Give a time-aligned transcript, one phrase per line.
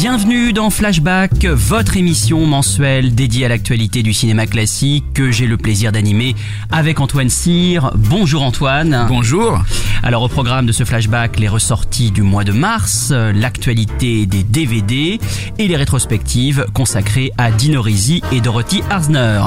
[0.00, 5.56] Bienvenue dans Flashback, votre émission mensuelle dédiée à l'actualité du cinéma classique que j'ai le
[5.56, 6.36] plaisir d'animer
[6.70, 7.90] avec Antoine Cyr.
[7.96, 9.06] Bonjour Antoine.
[9.08, 9.60] Bonjour.
[10.04, 15.18] Alors au programme de ce flashback, les ressorties du mois de mars, l'actualité des DVD
[15.58, 19.42] et les rétrospectives consacrées à Dino Risi et Dorothy Arzner.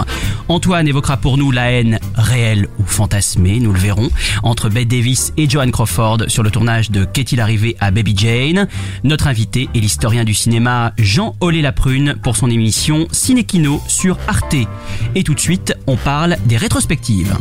[0.50, 4.10] Antoine évoquera pour nous la haine réelle ou fantasmée, nous le verrons,
[4.44, 8.68] entre Bette Davis et Joan Crawford sur le tournage de Qu'est-il arrivé à Baby Jane.
[9.06, 14.56] Notre invité est l'historien du cinéma Jean Olé Laprune pour son émission Ciné-Kino sur Arte.
[15.14, 17.38] Et tout de suite, on parle des rétrospectives.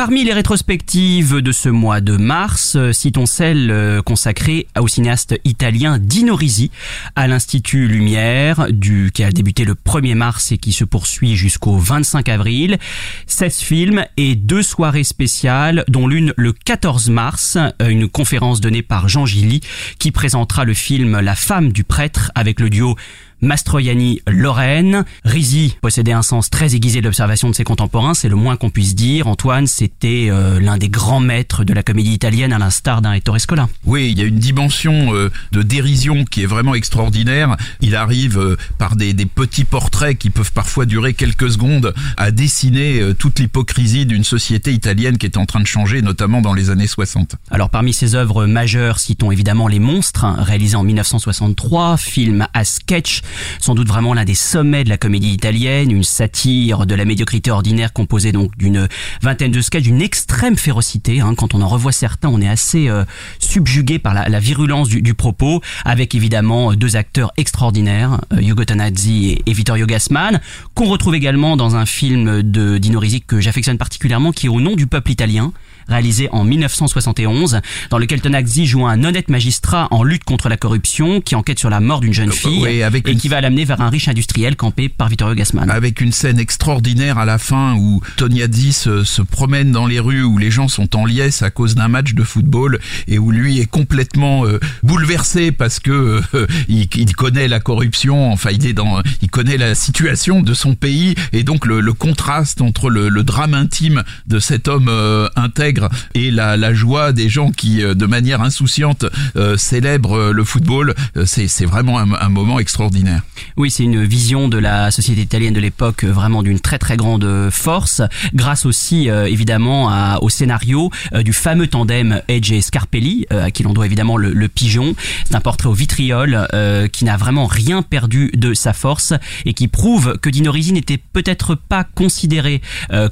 [0.00, 5.38] Parmi les rétrospectives de ce mois de mars, euh, citons celle euh, consacrée au cinéaste
[5.44, 6.70] italien Dino Risi
[7.16, 11.76] à l'Institut Lumière, du, qui a débuté le 1er mars et qui se poursuit jusqu'au
[11.76, 12.78] 25 avril.
[13.26, 18.82] 16 films et deux soirées spéciales, dont l'une le 14 mars, euh, une conférence donnée
[18.82, 19.60] par Jean Gilly
[19.98, 22.96] qui présentera le film La femme du prêtre avec le duo
[23.42, 25.04] Mastroianni Lorraine.
[25.24, 28.70] Risi possédait un sens très aiguisé de l'observation de ses contemporains, c'est le moins qu'on
[28.70, 29.26] puisse dire.
[29.26, 33.40] Antoine, c'était euh, l'un des grands maîtres de la comédie italienne à l'instar d'un Ettore
[33.40, 33.68] Scola.
[33.84, 37.56] Oui, il y a une dimension euh, de dérision qui est vraiment extraordinaire.
[37.80, 42.30] Il arrive euh, par des, des, petits portraits qui peuvent parfois durer quelques secondes à
[42.30, 46.70] dessiner toute l'hypocrisie d'une société italienne qui est en train de changer, notamment dans les
[46.70, 47.36] années 60.
[47.50, 52.64] Alors parmi ses œuvres majeures, citons évidemment Les Monstres, hein, réalisé en 1963, film à
[52.64, 53.22] sketch
[53.58, 57.50] sans doute vraiment l'un des sommets de la comédie italienne, une satire de la médiocrité
[57.50, 58.88] ordinaire composée donc d'une
[59.22, 61.20] vingtaine de sketchs d'une extrême férocité.
[61.20, 61.34] Hein.
[61.36, 63.04] Quand on en revoit certains, on est assez euh,
[63.38, 69.50] subjugué par la, virulence du, propos, avec évidemment deux acteurs extraordinaires, euh, Hugo Tonazzi et,
[69.50, 70.40] et, Vittorio Gassman,
[70.74, 74.60] qu'on retrouve également dans un film de Dino Risi que j'affectionne particulièrement, qui est Au
[74.60, 75.52] nom du peuple italien,
[75.90, 81.20] réalisé en 1971, dans lequel Tonazzi joue un honnête magistrat en lutte contre la corruption,
[81.20, 83.18] qui enquête sur la mort d'une jeune fille oui, avec et une...
[83.18, 85.70] qui va l'amener vers un riche industriel campé par Vittorio Gassman.
[85.70, 90.22] Avec une scène extraordinaire à la fin où Tonazzi se, se, promène dans les rues
[90.22, 93.60] où les gens sont en liesse à cause d'un match de football et où lui
[93.60, 98.72] est complètement euh, bouleversé parce que euh, il, il, connaît la corruption, enfin il est
[98.72, 103.08] dans, il connaît la situation de son pays et donc le, le contraste entre le,
[103.08, 105.79] le, drame intime de cet homme euh, intègre
[106.14, 109.04] et la, joie des gens qui, euh, de manière insouciante,
[109.36, 113.22] euh, célèbrent le football, euh, c'est vraiment un, moment extraordinaire.
[113.56, 117.50] Oui, c'est une vision de la société italienne de l'époque vraiment d'une très très grande
[117.50, 118.02] force,
[118.34, 120.90] grâce aussi évidemment au scénario
[121.24, 124.94] du fameux tandem Edge et Scarpelli, à qui l'on doit évidemment le, pigeon.
[125.24, 126.46] C'est un portrait au vitriol
[126.92, 129.12] qui n'a vraiment rien perdu de sa force
[129.44, 132.62] et qui prouve que Dino Risi n'était peut-être pas considéré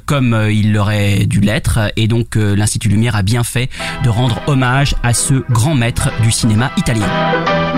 [0.05, 3.69] comme il l'aurait dû l'être et donc l'Institut Lumière a bien fait
[4.03, 7.07] de rendre hommage à ce grand maître du cinéma italien.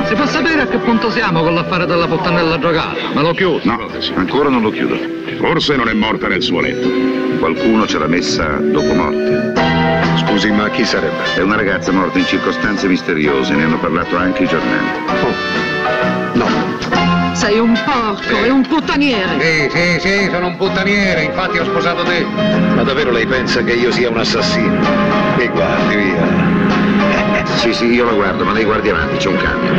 [0.08, 2.98] Si può sapere a che punto siamo con l'affare della puttanella drogata?
[3.14, 3.62] Me lo chiudo?
[3.64, 3.80] No,
[4.16, 4.98] ancora non lo chiudo.
[5.38, 6.90] Forse non è morta nel suo letto.
[7.40, 9.54] Qualcuno ce l'ha messa dopo morte.
[10.18, 11.34] Scusi, ma chi sarebbe?
[11.36, 14.88] È una ragazza morta in circostanze misteriose, ne hanno parlato anche i giornali.
[15.24, 16.38] Oh.
[16.38, 16.71] No.
[17.42, 19.40] Sei un porco e un puttaniere.
[19.40, 22.24] Sì, sì, sì, sono un puttaniere, infatti ho sposato te.
[22.24, 24.80] Ma davvero lei pensa che io sia un assassino?
[25.40, 27.40] E guardi via.
[27.58, 29.72] Sì, sì, io la guardo, ma lei guardi avanti, c'è un cambio.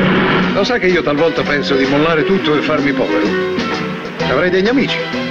[0.55, 3.29] Lo sa che io talvolta penso di mollare tutto e farmi povero.
[4.29, 5.22] Avrei degli amici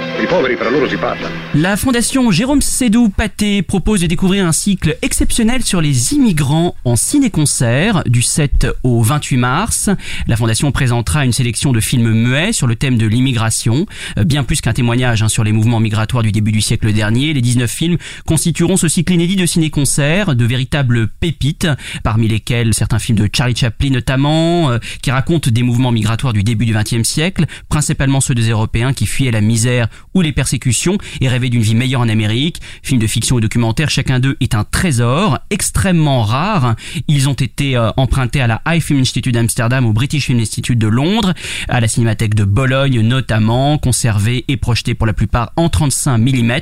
[1.54, 6.96] La fondation Jérôme Sédou Paté propose de découvrir un cycle exceptionnel sur les immigrants en
[6.96, 9.90] ciné-concert du 7 au 28 mars.
[10.26, 13.86] La fondation présentera une sélection de films muets sur le thème de l'immigration,
[14.18, 17.32] Euh, bien plus qu'un témoignage hein, sur les mouvements migratoires du début du siècle dernier.
[17.32, 17.96] Les 19 films
[18.26, 21.68] constitueront ce cycle inédit de ciné-concert, de véritables pépites,
[22.02, 26.42] parmi lesquels certains films de Charlie Chaplin notamment, euh, qui racontent des mouvements migratoires du
[26.42, 30.98] début du XXe siècle, principalement ceux des Européens qui fuyaient la misère ou les persécutions
[31.20, 32.60] et rêvaient d'une vie meilleure en Amérique.
[32.82, 36.76] Films de fiction ou documentaires, chacun d'eux est un trésor extrêmement rare.
[37.08, 40.78] Ils ont été euh, empruntés à la High Film Institute d'Amsterdam, au British Film Institute
[40.78, 41.34] de Londres,
[41.68, 46.52] à la Cinémathèque de Bologne notamment, conservés et projetés pour la plupart en 35 mm.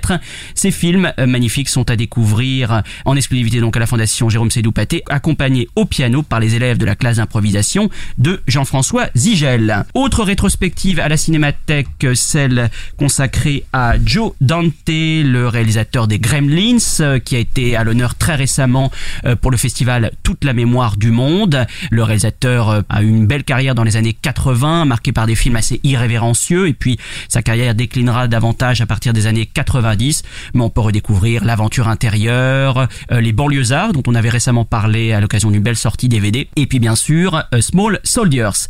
[0.54, 4.72] Ces films euh, magnifiques sont à découvrir en exclusivité donc à la Fondation Jérôme Sédou
[4.72, 7.88] Paté, accompagnés au piano par les élèves de la classe d'improvisation
[8.18, 9.84] de Jean-François Zigel.
[9.94, 13.39] Autre rétrospective à la Cinémathèque, celle consacrée
[13.72, 18.90] à Joe Dante, le réalisateur des Gremlins, euh, qui a été à l'honneur très récemment
[19.24, 21.66] euh, pour le festival Toute la mémoire du monde.
[21.90, 25.34] Le réalisateur euh, a eu une belle carrière dans les années 80, marquée par des
[25.34, 26.98] films assez irrévérencieux, et puis
[27.28, 30.22] sa carrière déclinera davantage à partir des années 90,
[30.54, 35.50] mais on peut redécouvrir l'aventure intérieure, les banlieusards, dont on avait récemment parlé à l'occasion
[35.50, 38.68] d'une belle sortie DVD, et puis bien sûr Small Soldiers.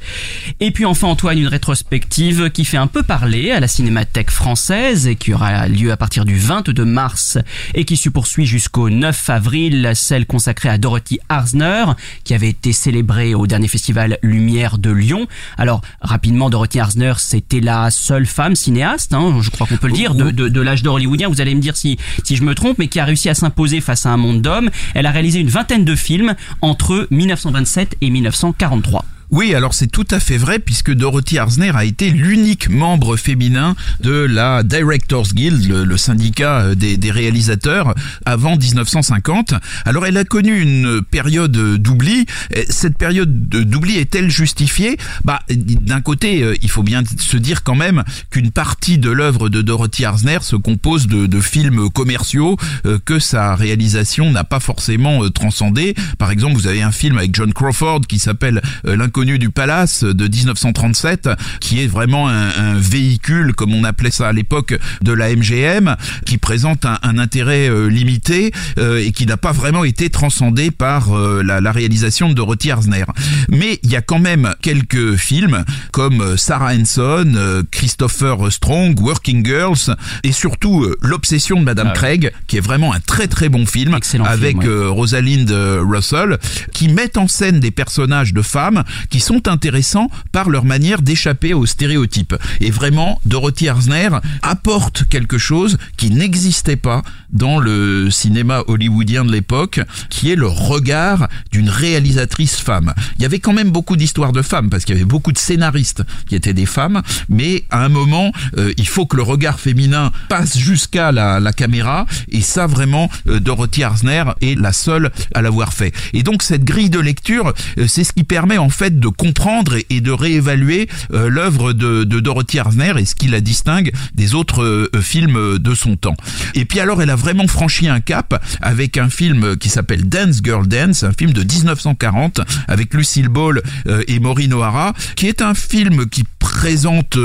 [0.61, 4.60] Et puis enfin Antoine, une rétrospective qui fait un peu parler à la Cinémathèque française
[4.69, 7.39] et qui aura lieu à partir du 22 mars
[7.75, 11.85] et qui se poursuit jusqu'au 9 avril, celle consacrée à Dorothy Arzner,
[12.25, 15.27] qui avait été célébrée au dernier festival Lumière de Lyon.
[15.57, 19.95] Alors rapidement, Dorothy Arzner, c'était la seule femme cinéaste, hein, je crois qu'on peut le
[19.95, 21.29] dire, de, de, de l'âge d'or hollywoodien.
[21.29, 23.81] Vous allez me dire si, si je me trompe, mais qui a réussi à s'imposer
[23.81, 24.69] face à un monde d'hommes.
[24.95, 29.05] Elle a réalisé une vingtaine de films entre 1927 et 1943.
[29.31, 33.77] Oui, alors c'est tout à fait vrai puisque Dorothy Arzner a été l'unique membre féminin
[34.01, 37.95] de la Directors Guild, le, syndicat euh, des, des, réalisateurs,
[38.27, 39.55] avant 1950.
[39.85, 42.27] Alors elle a connu une période d'oubli.
[42.71, 44.97] Cette période d'oubli est-elle justifiée?
[45.25, 49.49] Bah, d'un côté, euh, il faut bien se dire quand même qu'une partie de l'œuvre
[49.49, 54.61] de Dorothy Arzner se compose de, de films commerciaux euh, que sa réalisation n'a pas
[54.61, 55.95] forcément transcendé.
[56.19, 60.29] Par exemple, vous avez un film avec John Crawford qui s'appelle L'inconnu du palace de
[60.29, 61.29] 1937
[61.61, 65.97] qui est vraiment un, un, véhicule comme on appelait ça à l'époque de la MGM
[66.25, 70.71] qui présente un, un intérêt euh, limité euh, et qui n'a pas vraiment été transcendé
[70.71, 73.05] par euh, la, la, réalisation de Dorothy Arzner
[73.51, 79.97] mais il y a quand même quelques films comme Sarah Hanson Christopher Strong Working Girls
[80.25, 83.95] et surtout L'obsession de Madame ah, Craig qui est vraiment un très très bon film
[83.95, 84.87] Excellent avec film, ouais.
[84.87, 86.39] Rosalind Russell
[86.73, 91.53] qui met en scène des personnages de femmes qui sont intéressants par leur manière d'échapper
[91.55, 92.35] aux stéréotypes.
[92.61, 94.09] Et vraiment, Dorothy Arzner
[94.43, 97.03] apporte quelque chose qui n'existait pas
[97.33, 102.95] dans le cinéma hollywoodien de l'époque, qui est le regard d'une réalisatrice femme.
[103.19, 105.39] Il y avait quand même beaucoup d'histoires de femmes, parce qu'il y avait beaucoup de
[105.39, 109.61] scénaristes qui étaient des femmes, mais à un moment, euh, il faut que le regard
[109.61, 115.43] féminin passe jusqu'à la, caméra, et ça vraiment, euh, Dorothy Arzner est la seule à
[115.43, 115.93] l'avoir fait.
[116.13, 119.77] Et donc cette grille de lecture, euh, c'est ce qui permet en fait de comprendre
[119.89, 124.63] et de réévaluer euh, l'œuvre de, Dorothy Arzner et ce qui la distingue des autres
[124.63, 126.17] euh, films de son temps.
[126.55, 130.41] Et puis alors elle a vraiment franchi un cap avec un film qui s'appelle Dance
[130.45, 135.43] Girl Dance, un film de 1940 avec Lucille Ball euh, et Maureen O'Hara, qui est
[135.43, 137.17] un film qui présente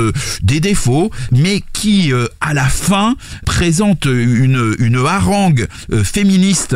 [0.42, 5.68] des défauts, mais qui à la fin présente une, une harangue
[6.02, 6.74] féministe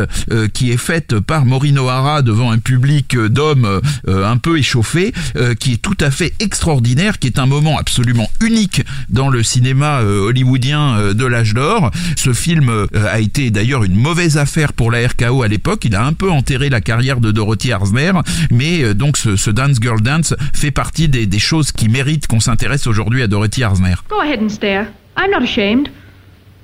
[0.55, 5.13] qui est faite par Maureen O'Hara devant un public d'hommes un peu échauffé,
[5.59, 10.01] qui est tout à fait extraordinaire, qui est un moment absolument unique dans le cinéma
[10.03, 11.91] hollywoodien de l'âge d'or.
[12.17, 16.05] Ce film a été d'ailleurs une mauvaise affaire pour la RKO à l'époque, il a
[16.05, 18.13] un peu enterré la carrière de Dorothy Arzner,
[18.53, 22.39] mais donc ce, ce Dance Girl Dance fait partie des, des choses qui méritent qu'on
[22.39, 23.97] s'intéresse aujourd'hui à Dorothy Arzner.
[24.09, 24.87] Go ahead and stare.
[25.21, 25.91] I'm not ashamed.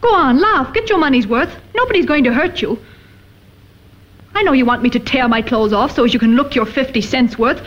[0.00, 0.72] Go on, laugh.
[0.72, 1.54] Get your money's worth.
[1.74, 2.78] Nobody's going to hurt you.
[4.34, 6.54] I know you want me to tear my clothes off so as you can look
[6.54, 7.60] your 50 cents worth.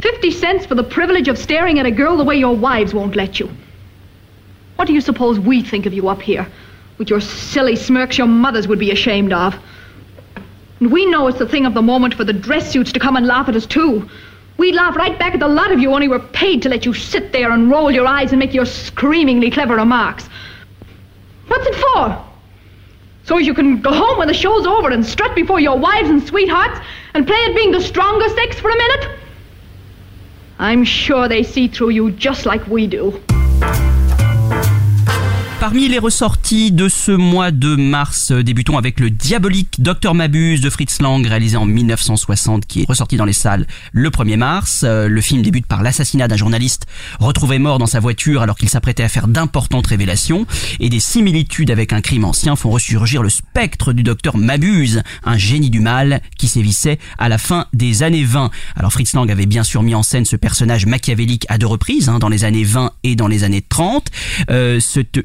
[0.00, 3.16] 50 cents for the privilege of staring at a girl the way your wives won't
[3.16, 3.50] let you.
[4.76, 6.46] What do you suppose we think of you up here?
[6.98, 9.56] With your silly smirks your mothers would be ashamed of.
[10.78, 13.16] And we know it's the thing of the moment for the dress suits to come
[13.16, 14.08] and laugh at us, too.
[14.58, 16.92] We'd laugh right back at the lot of you only we're paid to let you
[16.92, 20.28] sit there and roll your eyes and make your screamingly clever remarks.
[21.46, 22.24] What's it for?
[23.22, 26.10] So as you can go home when the show's over and strut before your wives
[26.10, 26.80] and sweethearts
[27.14, 29.18] and play at being the stronger sex for a minute?
[30.58, 33.22] I'm sure they see through you just like we do.
[35.68, 40.62] Parmi les ressorties de ce mois de mars, euh, débutons avec le diabolique Docteur Mabuse
[40.62, 44.80] de Fritz Lang, réalisé en 1960, qui est ressorti dans les salles le 1er mars.
[44.82, 46.86] Euh, le film débute par l'assassinat d'un journaliste
[47.20, 50.46] retrouvé mort dans sa voiture alors qu'il s'apprêtait à faire d'importantes révélations,
[50.80, 55.36] et des similitudes avec un crime ancien font ressurgir le spectre du Docteur Mabuse, un
[55.36, 58.50] génie du mal qui sévissait à la fin des années 20.
[58.74, 62.08] Alors Fritz Lang avait bien sûr mis en scène ce personnage machiavélique à deux reprises,
[62.08, 64.06] hein, dans les années 20 et dans les années 30.
[64.48, 65.18] Euh, cette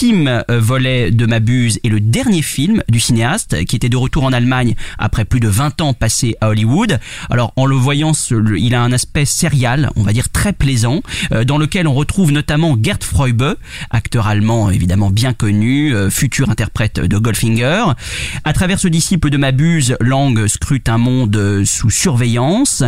[0.00, 4.22] ultime euh, volet de Mabuse est le dernier film du cinéaste qui était de retour
[4.22, 7.00] en Allemagne après plus de 20 ans passés à Hollywood.
[7.30, 8.12] Alors en le voyant,
[8.56, 11.02] il a un aspect serial, on va dire très plaisant,
[11.32, 13.56] euh, dans lequel on retrouve notamment Gerd Freube,
[13.90, 17.86] acteur allemand évidemment bien connu, euh, futur interprète de Goldfinger.
[18.44, 22.84] À travers ce disciple de Mabuse, Lang scrute un monde sous surveillance,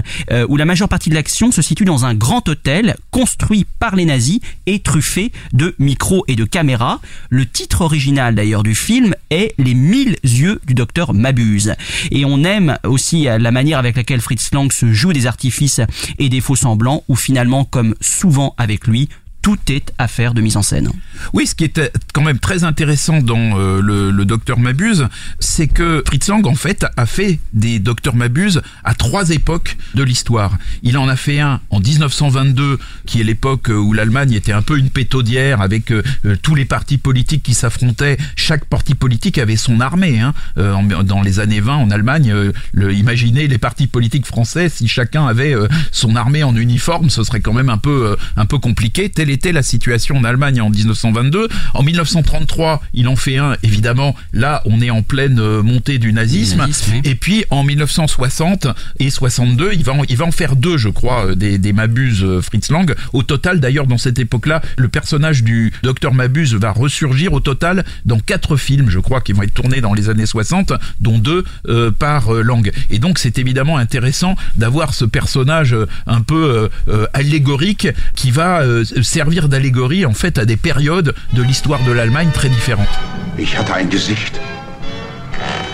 [0.48, 4.04] où la majeure partie de l'action se situe dans un grand hôtel construit par les
[4.04, 6.99] nazis et truffé de micros et de caméras.
[7.28, 11.74] Le titre original d'ailleurs du film est Les mille yeux du docteur Mabuse.
[12.10, 15.80] Et on aime aussi la manière avec laquelle Fritz Lang se joue des artifices
[16.18, 19.08] et des faux semblants, ou finalement, comme souvent avec lui,
[19.42, 20.90] tout est affaire de mise en scène.
[21.32, 21.80] Oui, ce qui est
[22.12, 26.86] quand même très intéressant dans euh, le, Docteur Mabuse, c'est que Fritz Lang en fait
[26.96, 30.56] a fait des Docteurs Mabuse à trois époques de l'histoire.
[30.82, 34.78] Il en a fait un en 1922, qui est l'époque où l'Allemagne était un peu
[34.78, 38.18] une pétaudière avec euh, euh, tous les partis politiques qui s'affrontaient.
[38.36, 40.20] Chaque parti politique avait son armée.
[40.20, 40.34] Hein.
[40.56, 42.34] dans les années 20 en Allemagne,
[42.72, 45.54] le, imaginez les partis politiques français si chacun avait
[45.92, 49.62] son armée en uniforme, ce serait quand même un peu un peu compliqué était la
[49.62, 51.48] situation en Allemagne en 1922.
[51.74, 56.12] En 1933, il en fait un, évidemment, là on est en pleine euh, montée du
[56.12, 56.66] nazisme.
[57.04, 58.68] Et puis en 1960
[58.98, 61.72] et 62, il va en, il va en faire deux, je crois, euh, des, des
[61.72, 62.94] Mabuse euh, Fritz Lang.
[63.12, 67.84] Au total, d'ailleurs, dans cette époque-là, le personnage du docteur Mabuse va ressurgir au total
[68.04, 71.44] dans quatre films, je crois, qui vont être tournés dans les années 60, dont deux
[71.98, 72.70] par Lang.
[72.90, 76.68] Et donc c'est évidemment intéressant d'avoir ce personnage un peu
[77.12, 78.62] allégorique qui va
[79.02, 82.88] servir d'allégorie en fait à des périodes de l'histoire de l'Allemagne très différentes.
[83.38, 84.40] Ich hatte ein Gesicht.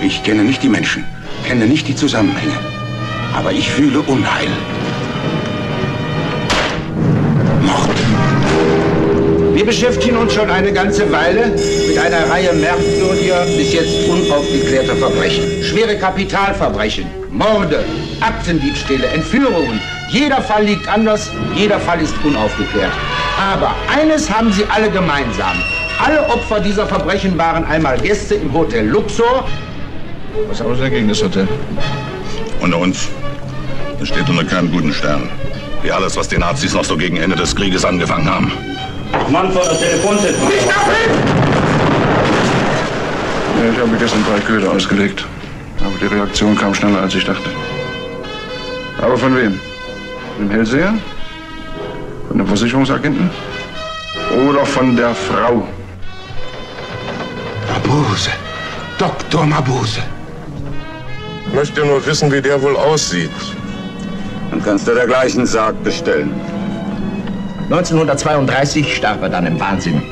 [0.03, 1.05] Ich kenne nicht die Menschen,
[1.47, 2.59] kenne nicht die Zusammenhänge,
[3.35, 4.49] aber ich fühle Unheil.
[7.63, 7.97] Mord.
[9.55, 11.53] Wir beschäftigen uns schon eine ganze Weile
[11.89, 15.45] mit einer Reihe merkwürdiger, bis jetzt unaufgeklärter Verbrechen.
[15.63, 17.85] Schwere Kapitalverbrechen, Morde,
[18.21, 19.81] Aktendiebstähle, Entführungen.
[20.09, 22.93] Jeder Fall liegt anders, jeder Fall ist unaufgeklärt.
[23.41, 25.57] Aber eines haben sie alle gemeinsam.
[26.05, 29.47] Alle Opfer dieser Verbrechen waren einmal Gäste im Hotel Luxor.
[30.49, 31.49] Was haben Sie dagegen, das Hotel?
[32.61, 33.09] Unter uns.
[34.01, 35.29] Es steht unter keinem guten Stern.
[35.83, 38.53] Wie alles, was die Nazis noch so gegen Ende des Krieges angefangen haben.
[39.31, 40.37] Mann von der Telefonzelle.
[40.47, 40.67] Nicht!
[43.59, 45.25] Ja, ich habe gestern drei Köder ausgelegt.
[45.81, 47.49] Aber die Reaktion kam schneller, als ich dachte.
[49.01, 49.59] Aber von wem?
[50.37, 50.95] Von dem Hellseher?
[52.29, 53.31] Von dem Versicherungsagenten?
[54.47, 55.67] Oder von der Frau?
[57.73, 58.31] Mabuse.
[58.99, 59.47] Dr.
[59.47, 60.03] Mabuse.
[61.47, 63.31] Ich möchte nur wissen, wie der wohl aussieht.
[64.51, 66.35] Dann kannst du dergleichen Sarg bestellen.
[67.71, 70.03] 1932 starb er dann im Wahnsinn.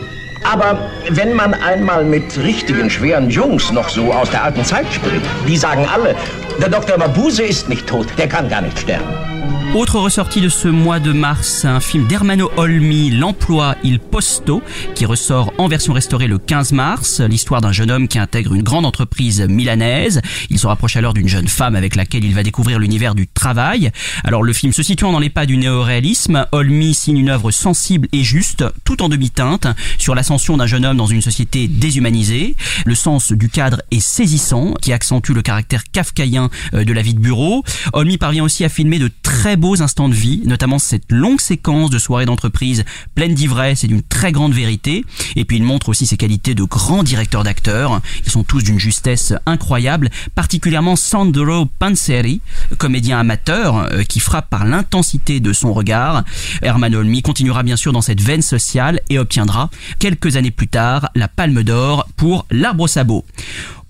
[0.51, 0.79] Aber
[1.11, 5.59] wenn man einmal mit richtigen schweren Jungs noch so aus der alten Zeit spricht, die
[5.59, 6.15] sagen alle,
[6.63, 6.97] der Dr.
[6.97, 9.35] Mabuse ist nicht tot, der kann gar nicht sterben.
[9.75, 14.63] Autre ressortie de ce mois de mars, un film d'Hermano Olmi, L'emploi il posto,
[14.95, 17.21] qui ressort en version restaurée le 15 mars.
[17.21, 20.23] L'histoire d'un jeune homme qui intègre une grande entreprise milanaise.
[20.49, 23.91] Il se rapproche alors d'une jeune femme avec laquelle il va découvrir l'univers du travail.
[24.23, 28.07] Alors le film se situant dans les pas du néoréalisme, Olmi signe une œuvre sensible
[28.13, 29.67] et juste, tout en demi-teinte,
[29.99, 32.55] sur l'ascension d'un jeune homme dans une société déshumanisée.
[32.87, 37.15] Le sens du cadre est saisissant, qui accentue le caractère kafkaïen euh, de la vie
[37.15, 37.65] de bureau.
[37.93, 41.91] Olmi parvient aussi à filmer de très beaux instants de vie, notamment cette longue séquence
[41.91, 42.85] de soirées d'entreprise
[43.17, 45.05] pleine d'ivresse et d'une très grande vérité.
[45.35, 48.01] Et puis il montre aussi ses qualités de grand directeur d'acteurs.
[48.25, 52.43] Ils sont tous d'une justesse incroyable, particulièrement Sandro Panzeri,
[52.79, 56.23] comédien amateur euh, qui frappe par l'intensité de son regard.
[56.63, 61.11] Herman Olmi continuera bien sûr dans cette veine sociale et obtiendra quelques années plus tard
[61.17, 63.25] la Palme d'Or pour L'Arbre au sabot.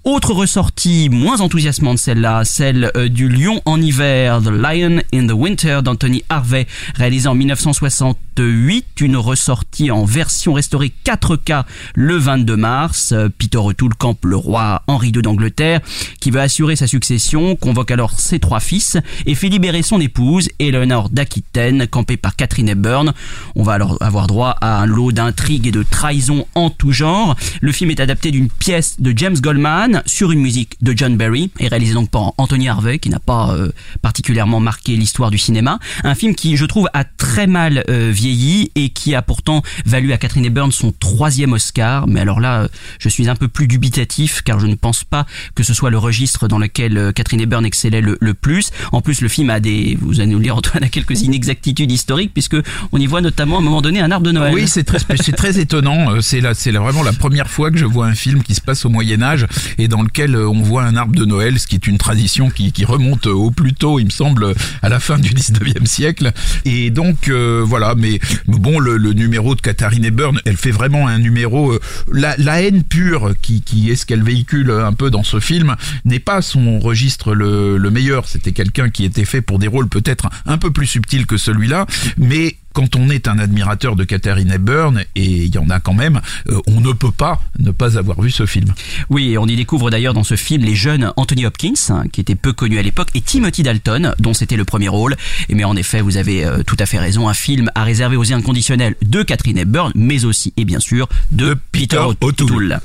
[0.04, 5.32] Autre ressortie moins enthousiasmante celle-là, celle euh, du Lion en hiver, The Lion in the
[5.32, 12.56] Winter d'Anthony Harvey, réalisé en 1960 2028, une ressortie en version restaurée 4K le 22
[12.56, 13.12] mars.
[13.12, 15.80] Euh, Peter O'Toole campe le roi Henri II d'Angleterre
[16.20, 18.96] qui veut assurer sa succession, convoque alors ses trois fils
[19.26, 23.12] et fait libérer son épouse, Eleanor d'Aquitaine, campée par Catherine Hepburn.
[23.54, 27.36] On va alors avoir droit à un lot d'intrigues et de trahisons en tout genre.
[27.60, 31.50] Le film est adapté d'une pièce de James Goldman sur une musique de John Barry
[31.58, 33.70] et réalisé donc par Anthony Harvey qui n'a pas euh,
[34.02, 35.78] particulièrement marqué l'histoire du cinéma.
[36.02, 40.12] Un film qui, je trouve, a très mal euh, vieilli et qui a pourtant valu
[40.12, 42.06] à Catherine Hepburn son troisième Oscar.
[42.06, 45.62] Mais alors là, je suis un peu plus dubitatif car je ne pense pas que
[45.62, 48.70] ce soit le registre dans lequel euh, Catherine Hepburn excellait le, le plus.
[48.92, 51.90] En plus, le film a des, vous allez nous le dire Antoine, a quelques inexactitudes
[51.90, 52.56] historiques puisque
[52.92, 54.54] on y voit notamment à un moment donné un arbre de Noël.
[54.54, 56.20] Oui, c'est très, c'est très étonnant.
[56.20, 58.84] C'est là, c'est vraiment la première fois que je vois un film qui se passe
[58.84, 59.46] au Moyen Âge
[59.78, 62.50] et dans lequel euh, on voit un arbre de Noël, ce qui est une tradition
[62.50, 66.32] qui, remonte au plus tôt, il me semble, à la fin du 19e siècle.
[66.64, 71.18] Et donc euh, voilà, mais bon, le, numéro de Katharine Hepburn, elle fait vraiment un
[71.18, 71.72] numéro.
[71.72, 71.80] euh,
[72.12, 75.76] la, la haine pure qui, qui est ce qu'elle véhicule un peu dans ce film
[76.04, 78.28] n'est pas son registre le, le meilleur.
[78.28, 81.86] C'était quelqu'un qui était fait pour des rôles peut-être un peu plus subtils que celui-là,
[82.18, 85.94] mais quand on est un admirateur de Katharine Hepburn, et il y en a quand
[85.94, 88.74] même, euh, on ne peut pas ne pas avoir vu ce film.
[89.08, 92.20] Oui, et on y découvre d'ailleurs dans ce film les jeunes Anthony Hopkins, hein, qui
[92.20, 95.16] était peu connu à l'époque, et Timothy Dalton, dont c'était le premier rôle.
[95.48, 98.16] Et mais en effet, vous avez euh, tout à fait raison, un film à réserver
[98.16, 102.80] aux inconditionnels de Catherine Hepburn, mais aussi et bien sûr de, Peter O'Toole.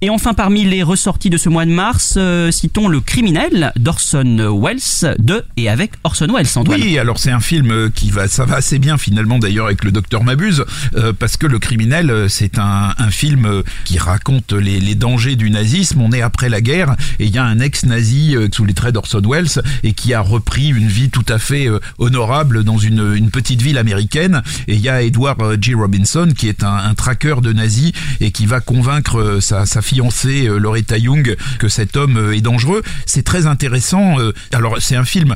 [0.00, 4.60] Et enfin, parmi les ressorties de ce mois de mars, euh, citons Le Criminel d'Orson
[4.62, 6.46] Welles de et avec Orson Welles.
[6.68, 9.82] Oui, alors c'est un film euh, qui va, ça va assez bien finalement d'ailleurs avec
[9.84, 10.64] le docteur Mabuse,
[10.96, 15.34] euh, parce que Le Criminel, euh, c'est un, un film qui raconte les, les dangers
[15.34, 16.00] du nazisme.
[16.00, 19.22] On est après la guerre et il y a un ex-nazi sous les traits d'Orson
[19.28, 23.62] Welles et qui a repris une vie tout à fait honorable dans une, une petite
[23.62, 24.42] ville américaine.
[24.68, 25.74] Et il y a Edward G.
[25.74, 30.46] Robinson qui est un, un traqueur de nazis et qui va convaincre sa, sa fiancée
[30.46, 32.82] euh, Loretta Young que cet homme euh, est dangereux.
[33.06, 34.20] C'est très intéressant.
[34.20, 35.34] euh, Alors c'est un film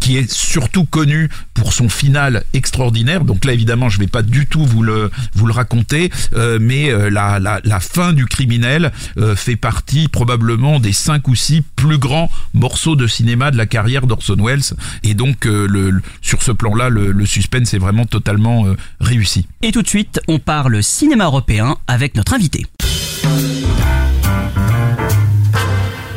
[0.00, 3.24] qui est surtout connu pour son final extraordinaire.
[3.24, 6.10] Donc là évidemment je vais pas du tout vous le vous le raconter,
[6.60, 8.92] mais la, la, fin du criminel
[9.34, 14.06] fait partie probablement des cinq ou six plus grands morceaux de cinéma de la carrière
[14.06, 14.74] d'Orson Welles.
[15.02, 18.66] Et donc le, sur ce plan-là le, le suspense est vraiment totalement
[19.00, 19.46] réussi.
[19.62, 22.66] Et tout de suite, on parle cinéma européen avec notre invité.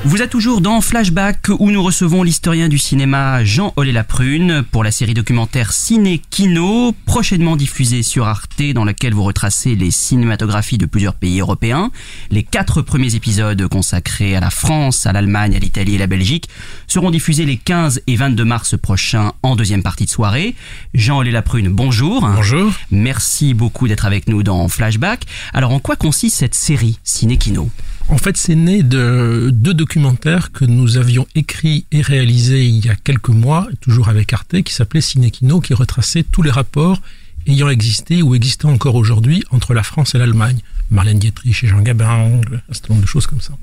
[0.08, 4.92] Vous êtes toujours dans Flashback où nous recevons l'historien du cinéma Jean Olé-Laprune pour la
[4.92, 10.86] série documentaire Ciné Kino, prochainement diffusée sur Arte dans laquelle vous retracez les cinématographies de
[10.86, 11.90] plusieurs pays européens.
[12.30, 16.50] Les quatre premiers épisodes consacrés à la France, à l'Allemagne, à l'Italie et la Belgique
[16.86, 20.54] seront diffusés les 15 et 22 mars prochains en deuxième partie de soirée.
[20.94, 22.22] Jean Olé-Laprune, bonjour.
[22.22, 22.72] Bonjour.
[22.92, 25.26] Merci beaucoup d'être avec nous dans Flashback.
[25.52, 27.72] Alors en quoi consiste cette série Ciné Kino?
[28.08, 32.90] En fait, c'est né de deux documentaires que nous avions écrits et réalisés il y
[32.90, 37.02] a quelques mois, toujours avec Arte, qui s'appelait Cinekino, qui retraçait tous les rapports
[37.48, 40.60] ayant existé ou existant encore aujourd'hui entre la France et l'Allemagne.
[40.92, 43.54] Marlène Dietrich et Jean Gabin, un certain nombre de choses comme ça.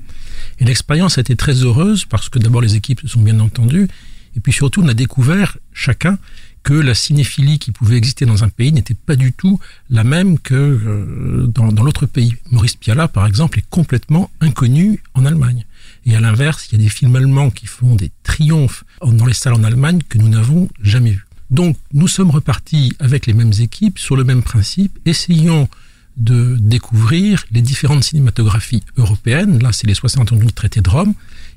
[0.59, 3.87] Et l'expérience a été très heureuse parce que d'abord les équipes se sont bien entendues,
[4.35, 6.17] et puis surtout on a découvert chacun
[6.63, 10.39] que la cinéphilie qui pouvait exister dans un pays n'était pas du tout la même
[10.39, 12.35] que euh, dans, dans l'autre pays.
[12.51, 15.65] Maurice Pialat, par exemple, est complètement inconnu en Allemagne.
[16.05, 19.33] Et à l'inverse, il y a des films allemands qui font des triomphes dans les
[19.33, 21.25] salles en Allemagne que nous n'avons jamais vus.
[21.49, 25.69] Donc, nous sommes repartis avec les mêmes équipes sur le même principe, essayons
[26.17, 29.61] de découvrir les différentes cinématographies européennes.
[29.61, 31.13] Là, c'est les 60 ans du traité de Rome.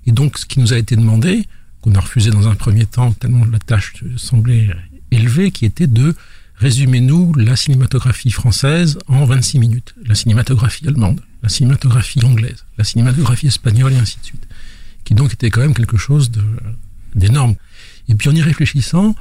[0.07, 1.47] Et donc, ce qui nous a été demandé,
[1.83, 4.69] qu'on a refusé dans un premier temps, tellement la tâche semblait
[5.17, 6.15] élevée, qui était de
[6.57, 12.85] résumer nous la cinématographie française en 26 minutes, la cinématographie allemande, la cinématographie anglaise, la
[12.85, 14.47] cinématographie espagnole et ainsi de suite,
[15.05, 16.31] qui donc était quand même quelque chose
[17.15, 17.57] d'énorme.
[18.09, 19.15] Et puis en y réfléchissant,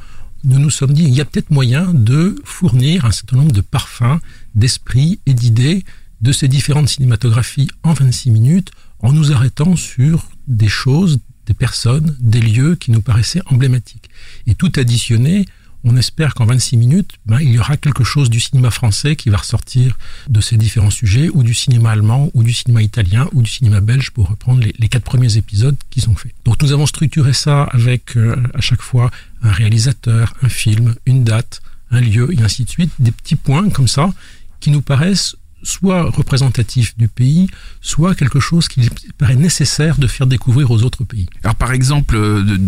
[0.43, 3.61] nous nous sommes dit, il y a peut-être moyen de fournir un certain nombre de
[3.61, 4.19] parfums,
[4.53, 5.83] d'esprits et d'idées
[6.21, 12.15] de ces différentes cinématographies en 26 minutes, en nous arrêtant sur des choses, des personnes,
[12.19, 14.09] des lieux qui nous paraissaient emblématiques.
[14.47, 15.45] Et tout additionné,
[15.85, 19.29] on espère qu'en 26 minutes, ben, il y aura quelque chose du cinéma français qui
[19.29, 23.43] va ressortir de ces différents sujets, ou du cinéma allemand, ou du cinéma italien, ou
[23.43, 26.33] du cinéma belge, pour reprendre les, quatre premiers épisodes qui sont faits.
[26.43, 29.11] Donc nous avons structuré ça avec euh, à chaque fois
[29.43, 33.69] un réalisateur, un film, une date, un lieu, et ainsi de suite, des petits points
[33.69, 34.11] comme ça,
[34.59, 37.47] qui nous paraissent soit représentatif du pays,
[37.81, 41.27] soit quelque chose qui paraît nécessaire de faire découvrir aux autres pays.
[41.43, 42.61] Alors par exemple, euh, de-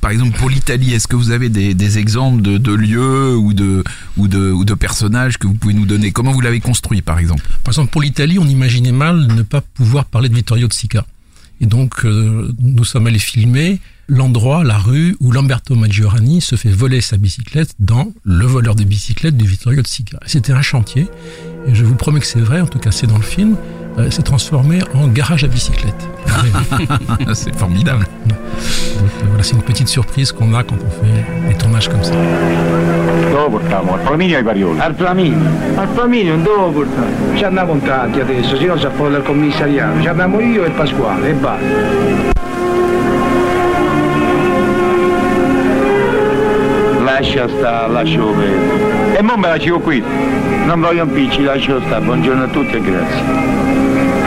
[0.00, 3.54] par exemple pour l'Italie, est-ce que vous avez des, des exemples de, de lieux ou
[3.54, 3.84] de,
[4.16, 6.10] ou, de, ou de personnages que vous pouvez nous donner?
[6.12, 7.44] Comment vous l'avez construit par exemple?
[7.64, 11.06] Par exemple, pour l'Italie, on imaginait mal ne pas pouvoir parler de Vittorio de Sica.
[11.62, 13.78] Et donc, euh, nous sommes allés filmer
[14.10, 18.82] l'endroit, la rue où Lamberto Maggiorani se fait voler sa bicyclette dans Le voleur de
[18.82, 20.18] bicyclette de Vittorio de Sica.
[20.26, 21.06] C'était un chantier,
[21.66, 23.56] et je vous promets que c'est vrai, en tout cas c'est dans le film,
[23.98, 26.08] euh, c'est transformé en garage à bicyclette.
[27.34, 28.06] c'est formidable.
[28.26, 32.02] Donc, euh, voilà, c'est une petite surprise qu'on a quand on fait des tournages comme
[32.02, 32.12] ça.
[33.30, 33.94] Dove portiamo?
[33.94, 34.80] Al Flaminio ai Parioli?
[34.80, 35.38] Al Flaminio.
[35.76, 37.36] Al Flaminio, dove portare?
[37.36, 40.00] Ci andiamo in tanti adesso, se no si fuori dal commissariato.
[40.00, 42.38] Ci andiamo io e Pasquale e basta.
[47.20, 49.18] Lascia sta, lascio vedere.
[49.18, 50.02] E mo me la ciò qui.
[50.64, 52.02] Non voglio impicci, lascio stare.
[52.02, 53.22] Buongiorno a tutti e grazie.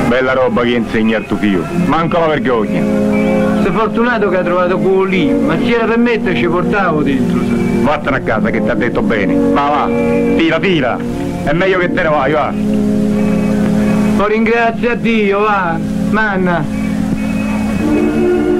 [0.09, 1.65] Bella roba che insegna al tuo figlio.
[1.87, 2.83] Manca la vergogna.
[3.63, 7.39] Sei fortunato che hai trovato quello lì, ma se era per me ci portavo dentro.
[7.39, 7.81] sai.
[7.81, 9.33] Vattene a casa che ti ha detto bene.
[9.53, 9.89] Va, va.
[10.37, 10.97] Tira, tira.
[11.45, 12.53] È meglio che te ne vai, va.
[14.17, 15.79] Lo ringrazio a Dio, va.
[16.11, 16.82] Manna.